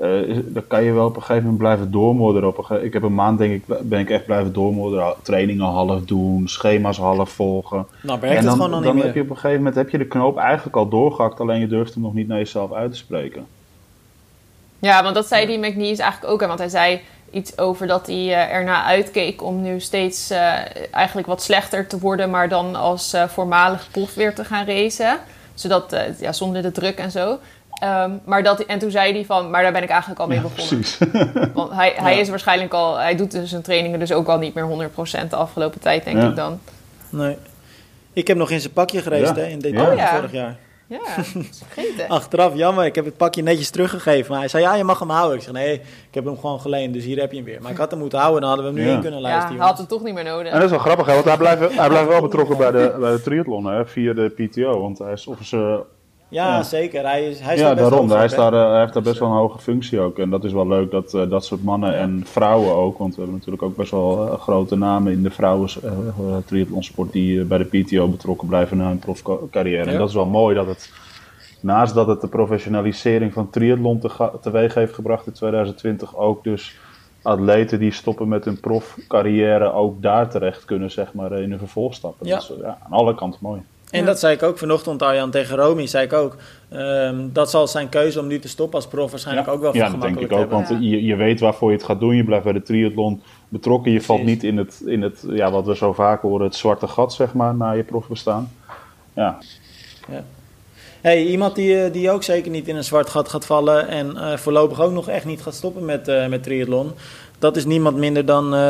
[0.00, 2.48] uh, dan kan je wel op een gegeven moment blijven doormodderen.
[2.48, 5.14] Op een ik heb een maand, denk ik, ben ik echt blijven doormodderen.
[5.22, 7.86] Trainingen half doen, schema's half volgen.
[8.02, 9.22] Nou, werkt en dan, het gewoon nog dan niet heb meer.
[9.22, 11.40] je op een gegeven moment heb je de knoop eigenlijk al doorgehakt.
[11.40, 13.46] Alleen je durft hem nog niet naar jezelf uit te spreken.
[14.78, 16.40] Ja, want dat zei die McNeese eigenlijk ook.
[16.40, 20.54] Hè, want hij zei iets over dat hij uh, ernaar uitkeek om nu steeds uh,
[20.90, 25.18] eigenlijk wat slechter te worden, maar dan als uh, voormalig prof weer te gaan racen.
[25.54, 27.38] Zodat, uh, ja, zonder de druk en zo.
[27.84, 30.36] Um, maar dat, en toen zei hij van, maar daar ben ik eigenlijk al mee
[30.36, 30.66] Ja, begonnen.
[30.68, 30.98] precies.
[31.54, 32.20] Want hij, hij Ja.
[32.20, 34.90] is waarschijnlijk al, hij doet dus zijn trainingen dus ook al niet meer
[35.24, 36.28] 100% de afgelopen tijd, denk Ja.
[36.28, 36.60] ik dan.
[37.10, 37.36] Nee.
[38.12, 39.42] Ik heb nog in zijn pakje gereisd, Ja.
[39.42, 40.14] hè, in december Oh, ja.
[40.14, 40.56] vorig jaar.
[40.88, 40.98] Ja,
[41.64, 42.08] vergeten.
[42.18, 44.30] Achteraf, jammer, ik heb het pakje netjes teruggegeven.
[44.30, 45.36] Maar hij zei, ja, je mag hem houden.
[45.36, 47.62] Ik zei, nee, ik heb hem gewoon geleend, dus hier heb je hem weer.
[47.62, 48.96] Maar ik had hem moeten houden, dan hadden we hem nu Ja.
[48.96, 49.56] in kunnen Ja, luisteren.
[49.58, 50.46] hij had het toch niet meer nodig.
[50.46, 52.96] En dat is wel grappig, hè, want hij blijft, hij blijft wel betrokken bij de,
[53.00, 54.80] bij de triathlon hè, via de PTO.
[54.80, 55.80] Want hij is officer
[56.28, 57.04] ja, zeker.
[57.04, 58.10] Hij, is, hij ja, staat daarom.
[58.10, 58.36] Hij, is hè.
[58.36, 60.18] daar, eh, hij heeft daar best wel een hoge functie ook.
[60.18, 62.98] En dat is wel leuk dat eh, dat soort mannen en vrouwen ook.
[62.98, 65.70] Want we hebben natuurlijk ook best wel eh, grote namen in de vrouwen
[66.44, 69.90] triathlonsport die bij de PTO betrokken blijven na hun profcarrière.
[69.90, 70.92] En dat is wel mooi dat het,
[71.60, 76.76] naast dat het de professionalisering van triathlon te teweeg heeft gebracht in 2020, ook dus
[77.22, 82.26] atleten die stoppen met hun profcarrière ook daar terecht kunnen, zeg maar, in hun vervolgstappen.
[82.26, 82.34] Ja.
[82.34, 83.60] Dat is ja, aan alle kanten mooi.
[83.90, 84.06] En Ja.
[84.06, 86.36] dat zei ik ook vanochtend, Arjan, tegen Romy, zei ik ook.
[86.68, 89.90] ehm, dat zal zijn keuze om nu te stoppen als prof waarschijnlijk ook wel Ja,
[89.90, 90.38] dat denk ik gemakkelijk ook.
[90.38, 90.76] hebben.
[90.78, 92.16] Want je, je weet waarvoor je het gaat doen.
[92.16, 93.92] Je blijft bij de triathlon betrokken.
[93.92, 96.86] Je valt niet in het, in het, ja, wat we zo vaak horen, het zwarte
[96.88, 98.52] gat, zeg maar, na je profbestaan.
[99.12, 99.38] Ja,
[101.00, 104.16] Hey, iemand die, eh, die ook zeker niet in een zwart gat gaat vallen en
[104.16, 106.92] eh, voorlopig ook nog echt niet gaat stoppen met, eh, met triathlon.
[107.38, 108.60] Dat is niemand minder dan, eh,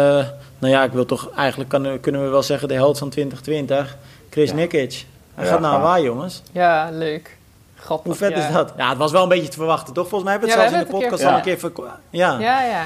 [0.59, 3.97] nou ja, ik wil toch eigenlijk kan, kunnen we wel zeggen de held van 2020,
[4.37, 4.55] Chris Ja.
[4.57, 5.05] Nikic.
[5.35, 5.71] Hij Ja, gaat naar.
[5.71, 6.43] Hawaii, jongens.
[6.53, 7.37] Ja, leuk.
[7.77, 8.07] Grappig.
[8.07, 8.47] Hoe vet ja.
[8.47, 8.73] is dat?
[8.77, 10.09] Ja, het was wel een beetje te verwachten, toch?
[10.09, 12.39] Volgens mij hebben we het Ja, zelfs in de podcast al een keer Ja.
[12.39, 12.83] Ja, ja.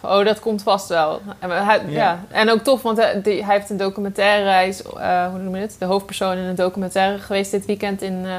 [0.00, 1.20] Oh, dat komt vast wel.
[1.38, 1.90] En, hij, ja.
[1.90, 2.18] Ja.
[2.30, 4.48] en ook tof, want hij, die- hij heeft een documentaire.
[4.48, 5.76] Hij is, eh, hoe noem je het?
[5.78, 8.32] De hoofdpersoon in een documentaire geweest dit weekend in eh,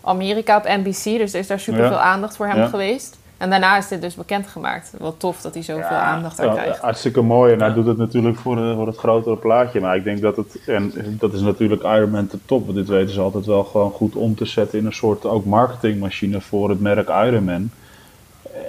[0.00, 1.04] Amerika op NBC.
[1.04, 2.02] Dus er is daar super veel Ja.
[2.02, 2.66] aandacht voor hem Ja.
[2.66, 3.16] geweest.
[3.42, 4.92] En daarna is dit dus bekendgemaakt.
[4.98, 6.78] Wat tof dat hij zoveel aandacht daar Ja, krijgt.
[6.78, 7.52] hartstikke mooi.
[7.52, 9.80] En hij doet het natuurlijk voor, eh, voor het grotere plaatje.
[9.80, 12.64] Maar ik denk dat het, en dat is natuurlijk Ironman te top.
[12.64, 15.44] Want dit weten ze altijd wel gewoon goed om te zetten in een soort ook
[15.44, 17.70] marketingmachine voor het merk Ironman.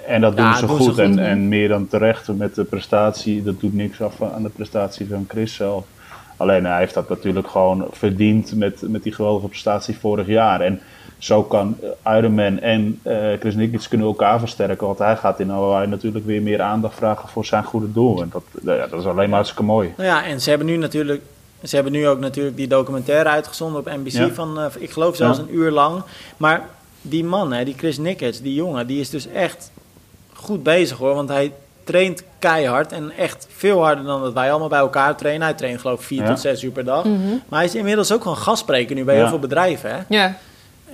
[0.07, 0.89] En dat doen Ja, ze doen ze goed.
[0.93, 0.99] goed.
[0.99, 3.43] En, en meer dan terecht met de prestatie.
[3.43, 5.85] Dat doet niks af aan de prestatie van Chris zelf.
[6.37, 10.61] Alleen hij heeft dat natuurlijk gewoon verdiend met, met die geweldige prestatie vorig jaar.
[10.61, 10.79] En
[11.23, 14.87] zo kan eh, Ironman en eh Chris Nikic kunnen elkaar versterken.
[14.87, 18.21] Want hij gaat in Hawaii natuurlijk weer meer aandacht vragen voor zijn goede doel.
[18.21, 19.93] En dat, nou ja, dat is alleen maar hartstikke mooi.
[19.97, 21.21] Nou ja, en ze hebben nu natuurlijk.
[21.63, 24.29] Ze hebben nu ook natuurlijk die documentaire uitgezonden op NBC Ja.
[24.29, 25.43] van, eh, ik geloof zelfs Ja.
[25.43, 26.03] een uur lang.
[26.37, 26.65] Maar
[27.01, 29.71] die man, hè, die Chris Nikic, die jongen, die is dus echt
[30.33, 31.15] goed bezig hoor.
[31.15, 31.51] Want hij
[31.83, 35.47] traint keihard en echt veel harder dan dat wij allemaal bij elkaar trainen.
[35.47, 36.27] Hij traint geloof ik vier Ja.
[36.27, 37.03] tot zes uur per dag.
[37.03, 37.17] Mhm.
[37.49, 39.19] Maar hij is inmiddels ook gewoon gastspreker nu bij Ja.
[39.21, 39.89] heel veel bedrijven.
[39.95, 39.97] Hè?
[40.09, 40.37] Ja,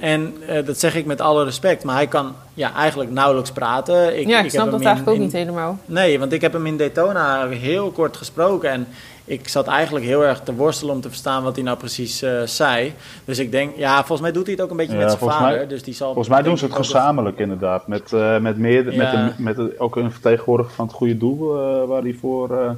[0.02, 3.96] En eh, dat zeg ik met alle respect, maar hij kan ja, eigenlijk nauwelijks praten.
[3.96, 5.78] ja, ik, heb snap dat in- eigenlijk ook in- niet helemaal.
[5.86, 8.70] Nee, want ik heb hem in Daytona heel kort gesproken.
[8.70, 8.88] En
[9.26, 12.42] ik zat eigenlijk heel erg te worstelen om te verstaan wat hij nou precies eh,
[12.46, 12.94] zei.
[13.26, 15.20] Dus ik denk, ja, volgens mij doet hij het ook een beetje Ja, met zijn
[15.20, 15.58] volgens vader.
[15.58, 17.88] mij- dus die zal, Volgens mij doen ze het denk ik gezamenlijk inderdaad.
[17.88, 21.56] Met, eh, met, meer, met, een, met een- ook een vertegenwoordiger van het goede doel.
[21.60, 22.70] eh, waar hij voor, eh,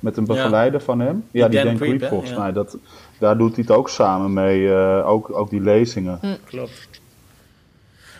[0.00, 1.24] met een begeleider van hem.
[1.30, 2.38] Ja, die Dan Dan Creep, volgens Ja.
[2.38, 2.52] mij.
[2.52, 2.76] Dat,
[3.20, 4.72] daar doet hij het ook samen mee.
[4.74, 6.18] eh, ook, ook die lezingen.
[6.20, 6.26] Hm.
[6.44, 6.88] Klopt.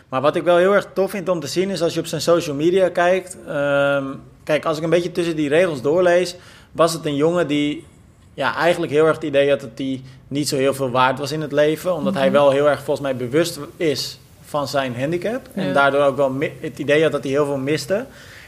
[0.08, 2.06] Maar wat ik wel heel erg tof vind om te zien is als je op
[2.06, 3.36] zijn social media kijkt.
[3.46, 4.04] ehm,
[4.44, 6.36] kijk, als ik een beetje tussen die regels doorlees,
[6.72, 7.84] was het een jongen die
[8.34, 11.32] ja, eigenlijk heel erg het idee had dat hij niet zo heel veel waard was
[11.32, 11.94] in het leven.
[11.94, 15.48] Omdat hij wel heel erg volgens mij bewust is van zijn handicap.
[15.54, 18.04] En daardoor ook wel mi- het idee had dat hij heel veel miste.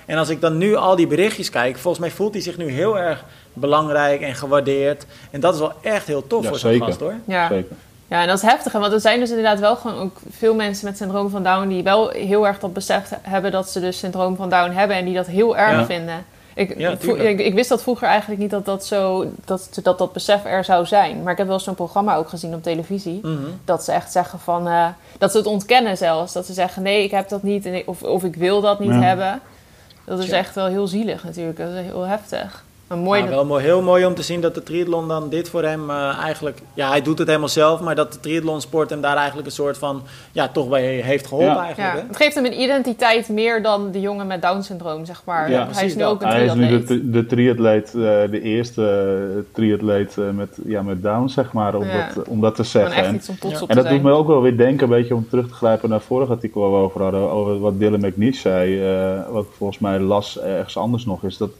[0.07, 2.69] En als ik dan nu al die berichtjes kijk, volgens mij voelt hij zich nu
[2.71, 5.07] heel erg belangrijk en gewaardeerd.
[5.31, 7.15] En dat is wel echt heel tof Ja, voor zo'n gast hoor.
[7.25, 7.49] Ja.
[7.49, 7.77] Zeker.
[8.09, 8.73] Ja, en dat is heftig.
[8.73, 11.69] Want er zijn dus inderdaad wel gewoon ook veel mensen met syndroom van Down...
[11.69, 14.97] die wel heel erg dat besef hebben dat ze dus syndroom van Down hebben...
[14.97, 15.85] en die dat heel erg Ja.
[15.85, 16.25] vinden.
[16.55, 20.13] Ik, Ja, ik, ik, wist dat vroeger eigenlijk niet dat dat, zo, dat, dat dat
[20.13, 21.23] besef er zou zijn.
[21.23, 23.21] Maar ik heb wel zo'n programma ook gezien op televisie...
[23.23, 23.37] Mhm.
[23.65, 24.69] dat ze echt zeggen van...
[24.69, 24.87] eh,
[25.19, 26.33] dat ze het ontkennen zelfs.
[26.33, 28.79] Dat ze zeggen, nee, ik heb dat niet en ik- of, of ik wil dat
[28.79, 29.01] niet Ja.
[29.01, 29.41] hebben.
[30.05, 31.59] Dat is echt wel heel zielig natuurlijk.
[31.59, 32.65] Dat is heel heftig.
[32.93, 35.29] Maar mooi Maar dat- wel mooi, heel mooi om te zien dat de triathlon dan
[35.29, 36.59] dit voor hem eh, eigenlijk...
[36.75, 39.79] Ja, hij doet het helemaal zelf, maar dat de triathlonsport hem daar eigenlijk een soort
[39.79, 40.03] van...
[40.33, 41.65] Ja, toch bij heeft geholpen Ja.
[41.65, 41.95] eigenlijk.
[41.95, 42.07] Ja, hè?
[42.07, 45.51] het geeft hem een identiteit meer dan de jongen met Down-syndroom, zeg maar.
[45.51, 46.11] Ja, hij is nu dat.
[46.11, 47.93] ook een Hij is nu de, de triatleet, eh,
[48.31, 48.83] de eerste
[49.37, 52.11] eh, triatleet met, ja, met Down, zeg maar, om, Ja.
[52.15, 52.95] dat, om dat te zeggen.
[52.97, 53.63] echt En, iets om trots Ja.
[53.63, 54.03] op en te dat zijn.
[54.03, 56.33] doet me ook wel weer denken, een beetje om terug te grijpen naar het vorige
[56.33, 60.41] artikel waar we over hadden, over wat Dylan McNeish zei, eh, wat volgens mij las
[60.41, 61.51] ergens anders nog, is dat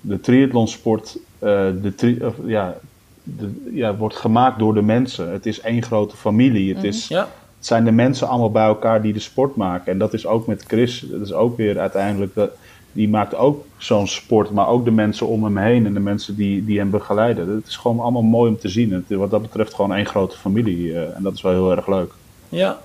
[0.00, 1.48] de triathlonsport eh,
[1.82, 2.76] de tri- of, ja,
[3.22, 5.32] de, ja, wordt gemaakt door de mensen.
[5.32, 6.74] Het is één grote familie.
[6.74, 7.20] Het, is, Ja,
[7.56, 9.92] het zijn de mensen allemaal bij elkaar die de sport maken.
[9.92, 11.04] En dat is ook met Chris.
[11.10, 12.34] Dat is ook weer uiteindelijk.
[12.34, 12.50] Dat,
[12.92, 16.36] die maakt ook zo'n sport, maar ook de mensen om hem heen en de mensen
[16.36, 17.48] die, die hem begeleiden.
[17.48, 18.92] Het is gewoon allemaal mooi om te zien.
[18.92, 20.92] Het, wat dat betreft gewoon één grote familie.
[20.94, 22.12] eh, en dat is wel heel erg leuk.
[22.48, 22.78] ja,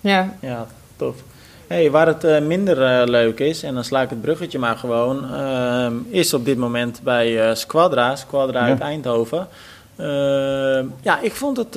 [0.00, 1.22] Ja, ja, tof.
[1.72, 4.76] Hey, waar het eh, minder eh, leuk is, en dan sla ik het bruggetje maar
[4.76, 8.66] gewoon, ehm, is op dit moment bij eh, Squadra, Squadra Ja.
[8.66, 9.48] uit Eindhoven.
[9.96, 11.76] Ehm, ja, ik vond het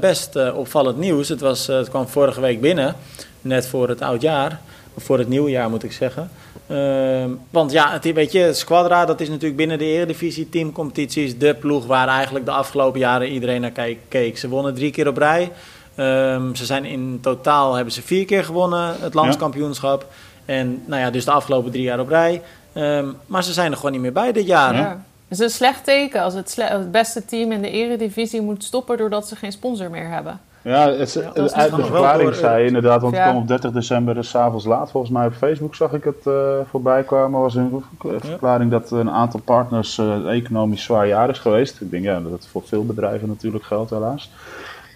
[0.00, 1.28] best opvallend nieuws.
[1.28, 2.96] Het, was, het kwam vorige week binnen,
[3.40, 4.60] net voor het oudjaar,
[4.94, 6.30] of voor het nieuwjaar moet ik zeggen.
[6.66, 11.54] Ehm, want ja, het, weet je, Squadra, dat is natuurlijk binnen de Eredivisie teamcompetities de
[11.54, 14.38] ploeg waar eigenlijk de afgelopen jaren iedereen naar keek.
[14.38, 15.50] Ze wonnen drie keer op rij.
[15.96, 20.06] Ehm, ze zijn in totaal hebben ze vier keer gewonnen het landskampioenschap.
[20.44, 22.42] En nou ja, dus de afgelopen drie jaar op rij.
[22.72, 24.74] Ehm, maar ze zijn er gewoon niet meer bij dit jaar.
[24.74, 25.04] ja.
[25.28, 28.64] Het is een slecht teken als het, sle- het beste team in de eredivisie moet
[28.64, 30.40] stoppen doordat ze geen sponsor meer hebben.
[30.62, 33.20] Ja, het, Ja, het- uit nog de verklaring door- zei je inderdaad, want Ja.
[33.20, 34.90] het kwam op 30 december, dus 's avonds laat.
[34.90, 36.32] Volgens mij op Facebook zag ik het eh,
[36.70, 37.40] voorbij kwamen.
[37.40, 37.84] was een
[38.20, 41.80] verklaring dat een aantal partners eh, economisch zwaar jaar is geweest.
[41.80, 44.30] Ik denk ja, dat het voor veel bedrijven natuurlijk geldt, helaas.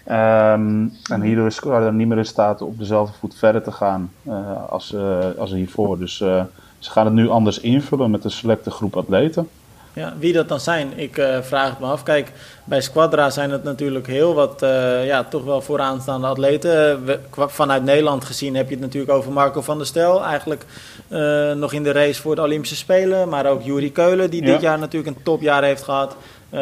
[0.03, 4.11] Ehm, en hierdoor is Squadra niet meer in staat op dezelfde voet verder te gaan
[4.23, 5.99] eh, als, eh, als hiervoor.
[5.99, 6.43] Dus eh,
[6.79, 9.49] ze gaan het nu anders invullen met een selecte groep atleten.
[9.93, 12.03] Ja, wie dat dan zijn, ik eh, vraag het me af.
[12.03, 12.31] Kijk,
[12.63, 17.05] bij Squadra zijn het natuurlijk heel wat, eh, ja, toch wel vooraanstaande atleten.
[17.05, 20.23] We- qua- vanuit Nederland gezien heb je het natuurlijk over Marco van der Stel.
[20.23, 20.65] Eigenlijk
[21.07, 23.29] eh, nog in de race voor de Olympische Spelen.
[23.29, 24.51] Maar ook Juri Keulen, die Ja.
[24.51, 26.15] dit jaar natuurlijk een topjaar heeft gehad.
[26.49, 26.59] Eh,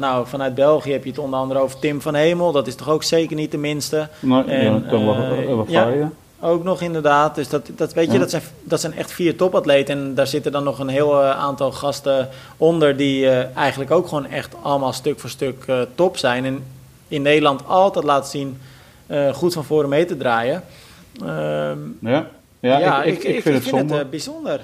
[0.00, 2.52] nou, vanuit België heb je het onder andere over Tim van Hemel.
[2.52, 4.08] Dat is toch ook zeker niet de minste.
[4.20, 6.10] Nou, En, ja, eh, wel ja.
[6.40, 7.34] Ook nog inderdaad.
[7.34, 8.18] Dus dat, dat weet je, Ja.
[8.18, 9.98] dat, zijn, dat zijn echt vier topatleten.
[9.98, 14.08] En daar zitten dan nog een heel eh, aantal gasten onder die eh, eigenlijk ook
[14.08, 16.44] gewoon echt allemaal stuk voor stuk eh, top zijn.
[16.44, 16.64] En
[17.08, 18.58] in Nederland altijd laten zien
[19.32, 20.62] goed van voren mee te draaien.
[21.20, 22.26] Ehm, Ja,
[22.60, 23.98] ja, ja, ik, ik, ik vind het zonde.
[23.98, 24.60] eh, bijzonder.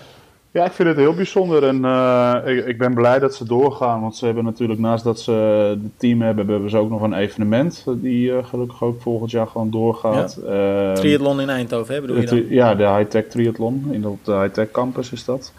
[0.57, 4.01] Ja, ik vind het heel bijzonder en eh, ik, ik ben blij dat ze doorgaan.
[4.01, 5.33] Want ze hebben natuurlijk naast dat ze
[5.83, 7.85] het team hebben, hebben ze ook nog een evenement.
[7.89, 10.37] Die eh, gelukkig ook volgend jaar gewoon doorgaat.
[10.37, 12.45] Ehm, Triathlon in Eindhoven, hè, bedoel je dan?
[12.49, 15.53] ja, de high-tech triathlon in, op de high-tech campus is dat.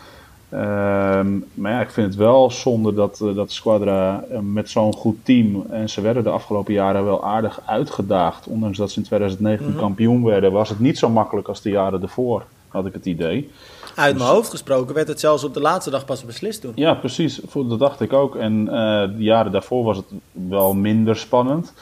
[0.49, 5.17] Ehm, maar ja, ik vind het wel zonde dat, eh, dat Squadra met zo'n goed
[5.23, 9.67] team, en ze werden de afgelopen jaren wel aardig uitgedaagd, ondanks dat ze in 2019
[9.69, 9.77] Mhm.
[9.79, 13.49] kampioen werden, was het niet zo makkelijk als de jaren ervoor, had ik het idee.
[13.97, 16.71] Uit dus- mijn hoofd gesproken werd het zelfs op de laatste dag pas beslist toen.
[16.75, 17.39] Ja, precies.
[17.53, 18.35] Dat dacht ik ook.
[18.35, 21.73] En eh, de jaren daarvoor was het wel minder spannend.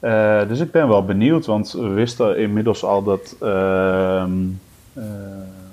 [0.00, 4.30] Eh, dus ik ben wel benieuwd, want we wisten inmiddels al dat ehm,
[4.92, 5.02] eh,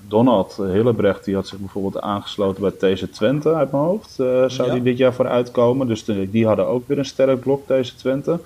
[0.07, 4.11] Donald Hillebrecht, die had zich bijvoorbeeld aangesloten bij TC Twente uit mijn hoofd.
[4.11, 4.71] zou Ja.
[4.73, 5.87] die dit jaar voor uitkomen.
[5.87, 8.39] Dus de- die hadden ook weer een sterk blok, TC Twente.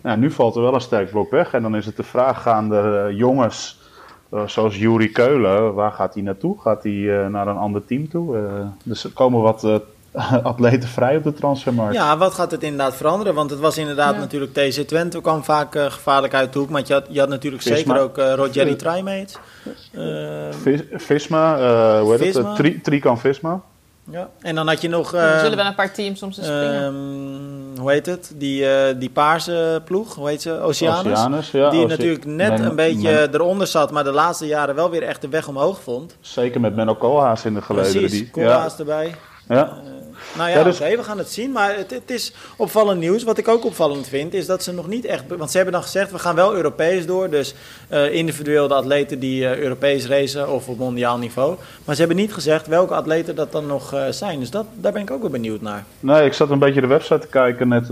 [0.00, 1.52] Nou, nu valt er wel een sterk blok weg.
[1.54, 3.78] En dan is het de vraag, gaan de eh, jongens
[4.46, 6.60] zoals Juri Keulen, waar gaat hij naartoe?
[6.60, 8.36] Gaat hij eh, naar een ander team toe?
[8.36, 8.42] Eh,
[8.82, 9.74] dus er komen wat eh,
[10.42, 11.94] atleten vrij op de transfermarkt.
[11.94, 13.34] Ja, wat gaat het inderdaad veranderen?
[13.34, 14.20] Want het was inderdaad Ja.
[14.20, 16.68] natuurlijk TC Twente kwam vaak eh, gevaarlijk uit de hoek.
[16.70, 17.76] Maar je had, je had natuurlijk Visma.
[17.78, 19.36] zeker ook eh Rogeri Trimates.
[19.92, 20.02] Eh,
[20.62, 22.28] Vis- Visma, eh, hoe heet het?
[22.34, 22.50] Visma.
[22.50, 23.60] Eh, Tri- Trican Visma.
[24.10, 24.28] ja.
[24.40, 25.14] En dan had je nog...
[25.14, 26.82] er eh, zullen wel een paar teams soms in springen.
[26.84, 28.32] ehm, hoe heet het?
[28.34, 30.60] Die, eh, die paarse ploeg, hoe heet ze?
[30.60, 31.12] Oceanus.
[31.12, 34.46] Oceanus, ja, die Oce- natuurlijk net Men- een beetje Men- eronder zat, maar de laatste
[34.46, 36.16] jaren wel weer echt de weg omhoog vond.
[36.20, 38.00] Zeker met Menno Koolhaas in de gelederen.
[38.00, 39.14] Precies, die, Koolhaas erbij.
[39.48, 39.72] ja, ja.
[40.36, 40.78] Nou ja, dus...
[40.78, 41.52] we gaan het zien.
[41.52, 43.24] Maar het, het, is opvallend nieuws.
[43.24, 45.24] Wat ik ook opvallend vind, is dat ze nog niet echt...
[45.36, 47.30] Want ze hebben dan gezegd, we gaan wel Europees door.
[47.30, 47.54] Dus
[47.90, 51.56] uh, individueel de atleten die uh, Europees racen of op mondiaal niveau.
[51.84, 54.40] Maar ze hebben niet gezegd welke atleten dat dan nog uh, zijn.
[54.40, 55.84] Dus dat, daar ben ik ook wel benieuwd naar.
[56.00, 57.86] Nee, ik zat een beetje de website te kijken net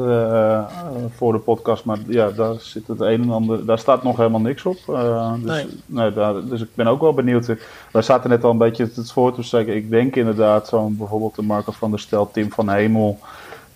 [1.17, 1.85] voor de podcast.
[1.85, 3.67] Maar ja, daar zit het een en ander...
[3.67, 4.77] Daar staat nog helemaal niks op.
[4.87, 5.67] dus, nee.
[5.87, 7.47] nee daar, dus ik ben ook wel benieuwd.
[7.93, 9.77] Wij zaten net al een beetje het voor te zeggen.
[9.77, 13.19] Ik denk inderdaad zo'n bijvoorbeeld de Marco van der Stel, Tim van Hemel.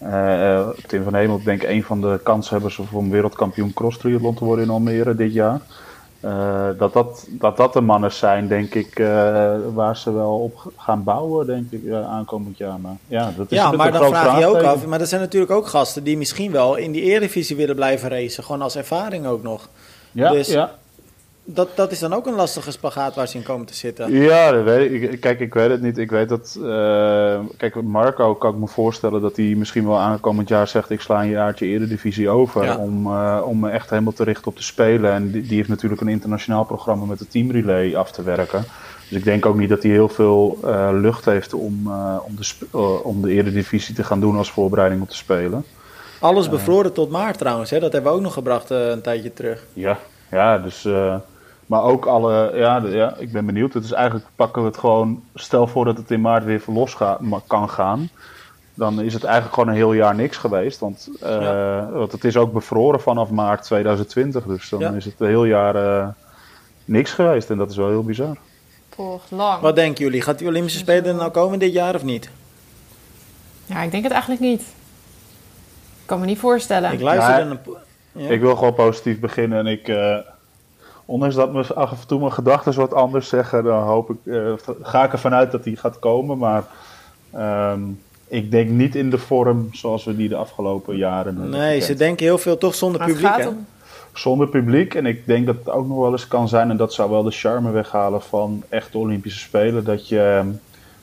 [0.03, 4.45] Uh, Tim van Hemel, denk ik, een van de kanshebbers om wereldkampioen cross triathlon te
[4.45, 5.61] worden in Almere dit jaar.
[6.25, 9.09] Uh, dat, dat, dat dat de mannen zijn, denk ik, uh,
[9.75, 12.81] waar ze wel op gaan bouwen, denk ik, aankomend jaar.
[12.81, 15.53] Maar, ja, dat is ja maar dan vraag je ook af, maar er zijn natuurlijk
[15.53, 19.43] ook gasten die misschien wel in die Eredivisie willen blijven racen, gewoon als ervaring ook
[19.43, 19.69] nog.
[20.13, 20.71] Ja, dus, ja
[21.51, 24.13] dat, dat is dan ook een lastige spagaat waar ze in komen te zitten.
[24.13, 25.21] Ja, dat weet ik.
[25.21, 25.99] Kijk, ik weet het niet.
[25.99, 26.59] Ik weet dat.
[26.61, 31.01] Uh, kijk, Marco kan ik me voorstellen dat hij misschien wel aankomend jaar zegt: Ik
[31.01, 32.79] sla een jaartje Eredivisie over.
[32.79, 35.13] Om, uh, om me echt helemaal te richten op te spelen.
[35.13, 38.65] En die, die, heeft natuurlijk een internationaal programma met de teamrelay af te werken.
[39.09, 41.93] Dus ik denk ook niet dat hij heel veel uh, lucht heeft om,
[42.27, 45.65] om, de, om de Eredivisie te gaan doen als voorbereiding op te spelen.
[46.21, 47.81] Alles bevroren tot maart trouwens, hè?
[47.81, 49.65] dat hebben we ook nog gebracht een tijdje terug.
[49.73, 49.99] Ja,
[50.31, 50.87] ja dus.
[51.69, 53.75] Maar ook alle, ja, ja, ik ben benieuwd.
[53.75, 56.97] Het is eigenlijk pakken we het gewoon, stel voor dat het in maart weer los
[57.47, 58.09] kan gaan.
[58.75, 60.79] Dan is het eigenlijk gewoon een heel jaar niks geweest.
[60.79, 64.45] Want, uh, want het is ook bevroren vanaf maart 2020.
[64.45, 66.09] Dus dan is het een heel jaar uh,
[66.85, 67.51] niks geweest.
[67.51, 68.37] En dat is wel heel bizar.
[68.91, 69.61] Voor lang.
[69.61, 70.23] Wat denken jullie?
[70.23, 72.31] Gaat die Olympische Spelen nou komen dit jaar of niet?
[73.67, 74.61] Ja, ik denk het eigenlijk niet.
[74.61, 76.93] Ik kan me niet voorstellen.
[76.93, 77.59] Ik luister ja,
[78.13, 78.29] ja.
[78.29, 79.89] Ik wil gewoon positief beginnen en ik...
[79.89, 80.19] Uh,
[81.09, 84.53] ondanks dat me af en toe mijn gedachten wat anders zeggen, dan hoop ik, uh,
[84.83, 86.39] ga ik ervan uit dat die gaat komen.
[86.39, 86.65] Maar
[87.73, 91.95] um, ik denk niet in de vorm zoals we die de afgelopen jaren Nee, ze
[91.95, 93.47] denken heel veel toch zonder publiek.
[93.47, 93.67] Om...
[94.13, 94.95] Zonder publiek.
[94.95, 97.23] En ik denk dat het ook nog wel eens kan zijn, en dat zou wel
[97.23, 100.49] de charme weghalen van echte Olympische Spelen, dat, je, ehm,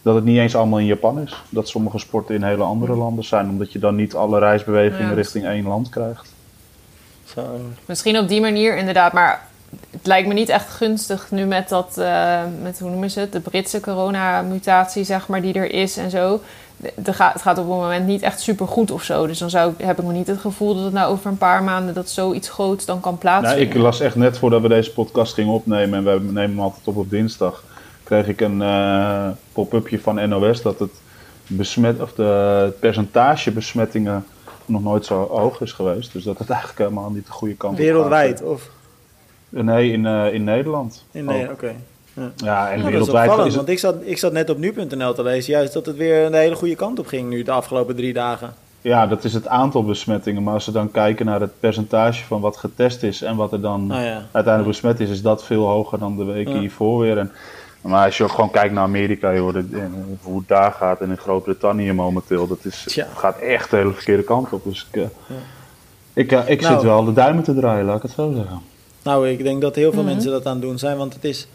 [0.02, 1.44] dat het niet eens allemaal in Japan is.
[1.50, 5.46] Dat sommige sporten in hele andere landen zijn, omdat je dan niet alle reisbewegingen richting
[5.46, 6.34] één land krijgt.
[7.24, 7.42] Zo.
[7.86, 9.54] Misschien op die manier inderdaad, maar
[9.92, 13.32] het lijkt me niet echt gunstig nu met dat, uh, met hoe noemen ze het,
[13.32, 16.42] de Britse coronamutatie, zeg maar, die er is en zo.
[16.96, 19.28] De, gaat, het gaat op het moment niet echt super goed of zo.
[19.28, 21.64] Dus dan zou, heb ik me niet het gevoel dat het nou over een paar
[21.64, 23.68] maanden dat zoiets groots dan kan plaatsvinden.
[23.68, 26.60] Nou, ik las echt net voordat we deze podcast gingen opnemen, en we nemen hem
[26.60, 27.64] altijd op op dinsdag,
[28.04, 30.92] kreeg ik een uh, pop-upje van NOS dat het,
[31.48, 32.24] besmet, of de,
[32.64, 34.26] het percentage besmettingen
[34.66, 36.14] nog nooit zo hoog is geweest.
[36.14, 37.88] Dus dat het eigenlijk helemaal niet de goede kant op gaat.
[37.88, 38.70] Wereldwijd, of?
[39.50, 41.06] Nee, in, uh, in Nederland.
[41.12, 41.66] In Nederland, oké.
[41.66, 41.76] Okay.
[42.14, 42.32] Ja.
[42.36, 43.56] ja, en wereldwijd is, het...
[43.56, 46.34] want ik zat, ik zat net op nu.nl te lezen, juist dat het weer een
[46.34, 48.54] hele goede kant op ging nu de afgelopen drie dagen.
[48.82, 50.44] Ja, dat is het aantal besmettingen.
[50.44, 53.62] Maar als we dan kijken naar het percentage van wat getest is en wat er
[53.62, 54.26] dan oh, ja.
[54.32, 57.18] uiteindelijk besmet is, is dat veel hoger dan de weken hiervoor weer.
[57.18, 57.32] En,
[57.82, 59.56] maar als je ook gewoon kijkt naar Amerika, joh,
[60.22, 64.24] hoe het daar gaat en in Groot-Brittannië momenteel, dat is, gaat echt de hele verkeerde
[64.24, 64.64] kant op.
[64.64, 65.04] Dus ik, uh,
[66.14, 68.62] ik, ik nou, zit wel de duimen te draaien, laat ik het zo zeggen.
[69.06, 70.12] Nou, ik denk dat heel veel mhm.
[70.12, 71.48] mensen dat aan het doen zijn, want het is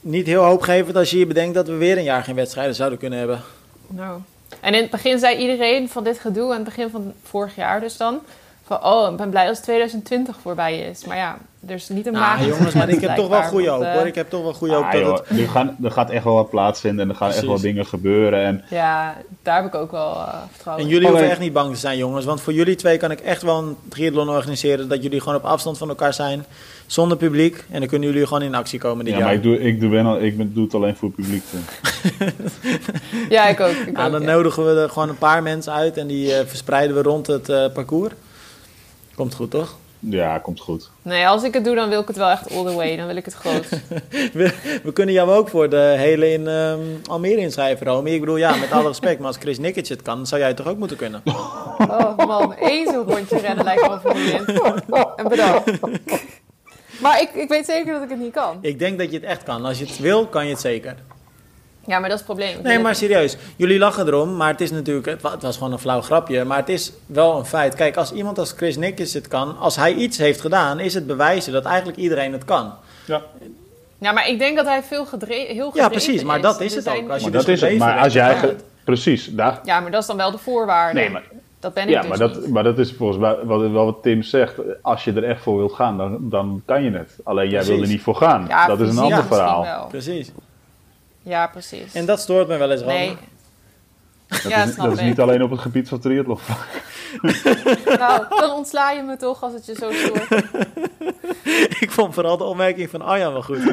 [0.00, 2.98] niet heel hoopgevend als je je bedenkt dat we weer een jaar geen wedstrijden zouden
[2.98, 3.40] kunnen hebben.
[3.86, 4.20] Nou.
[4.60, 7.80] En in het begin zei iedereen van dit gedoe, aan het begin van vorig jaar
[7.80, 8.20] dus dan,
[8.66, 11.04] van oh, ik ben blij als 2020 voorbij is.
[11.04, 13.84] Maar ja, er is niet een ah, jongens, maar ik heb toch wel goede hoop
[13.84, 14.06] hoor.
[14.06, 15.38] Ik heb toch wel goede hoop ah, dat joh, het...
[15.38, 18.44] er, gaan, er gaat echt wel wat plaatsvinden en er gaan echt wel dingen gebeuren.
[18.44, 18.64] En...
[18.70, 21.80] Ja, daar heb ik ook wel uh, vertrouwen En jullie hoeven echt niet bang te
[21.80, 25.20] zijn jongens, want voor jullie twee kan ik echt wel een triathlon organiseren dat jullie
[25.20, 26.44] gewoon op afstand van elkaar zijn,
[26.86, 27.64] zonder publiek.
[27.70, 29.28] En dan kunnen jullie gewoon in actie komen dit ja, jaar.
[29.28, 31.42] maar ik doe, ik, doe, ben al, ik ben, doe het alleen voor publiek.
[33.28, 33.74] ja, ik ook.
[33.86, 37.02] Ik dan nodigen we er gewoon een paar mensen uit en die uh, verspreiden we
[37.02, 38.12] rond het uh, parcours.
[39.16, 39.76] Komt goed, toch?
[39.98, 40.90] Ja, komt goed.
[41.02, 42.96] Nee, als ik het doe, dan wil ik het wel echt all the way.
[42.96, 43.68] Dan wil ik het groot.
[44.32, 48.10] we, we, kunnen jou ook voor de hele in um, Almere inschrijven, Romy.
[48.10, 49.18] Ik bedoel, ja, met alle respect.
[49.18, 51.22] Maar als Chris Nicketje het kan, zou jij het toch ook moeten kunnen?
[51.78, 54.48] Oh man, één zo'n rondje rennen lijkt me wel vermoeiend.
[55.16, 55.70] En bedankt.
[57.00, 58.58] Maar ik, ik weet zeker dat ik het niet kan.
[58.60, 59.64] Ik denk dat je het echt kan.
[59.64, 60.96] Als je het wil, kan je het zeker.
[61.86, 62.62] Ja, maar dat is het probleem.
[62.62, 63.36] Nee, maar serieus.
[63.56, 65.06] Jullie lachen erom, maar het is natuurlijk...
[65.22, 67.74] Het was gewoon een flauw grapje, maar het is wel een feit.
[67.74, 69.58] Kijk, als iemand als Chris Nickens het kan...
[69.58, 72.72] Als hij iets heeft gedaan, is het bewijzen dat eigenlijk iedereen het kan.
[73.06, 73.22] Ja.
[73.98, 76.74] Ja, maar ik denk dat hij veel gedreven, heel gedreven Ja, precies, maar dat is
[76.74, 76.94] het ook.
[76.94, 77.78] Als je maar dus dat is het.
[77.78, 78.56] Maar als jij...
[78.84, 79.60] Precies, daar...
[79.64, 80.98] Ja, maar dat is dan wel de voorwaarde.
[80.98, 81.22] Nee, maar...
[81.60, 84.22] Dat ben ik ja, dus maar, dat, maar dat is volgens mij wat, wat Tim
[84.22, 84.54] zegt.
[84.82, 87.18] Als je er echt voor wilt gaan, dan, dan kan je het.
[87.24, 88.44] Alleen jij wil er niet voor gaan.
[88.48, 89.86] Ja, dat is een ander verhaal.
[89.88, 90.32] Precies.
[91.26, 91.92] Ja, precies.
[91.92, 93.16] En dat stoort me wel eens, Nee.
[94.28, 96.38] Dat, Ja, is, dat is niet alleen op het gebied van triathlon.
[97.98, 100.26] Nou, dan ontsla je me toch als het je zo stoort.
[101.82, 103.58] Ik vond vooral de opmerking van Arjan wel goed.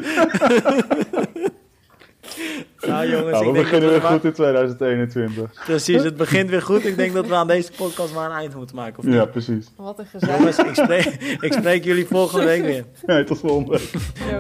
[2.87, 5.63] nou jongens, Nou, we ik denk beginnen dat weer we goed in 2021.
[5.65, 6.85] Precies, het begint weer goed.
[6.85, 8.97] Ik denk dat we aan deze podcast maar een eind moeten maken.
[8.99, 9.13] Of niet?
[9.13, 9.67] Ja, precies.
[9.75, 10.37] Wat een gezellig.
[10.37, 11.05] Jongens, ik spreek,
[11.39, 12.85] ik spreek jullie volgende week weer.
[13.05, 13.91] Nee, tot volgende week.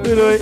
[0.03, 0.39] Doei doei.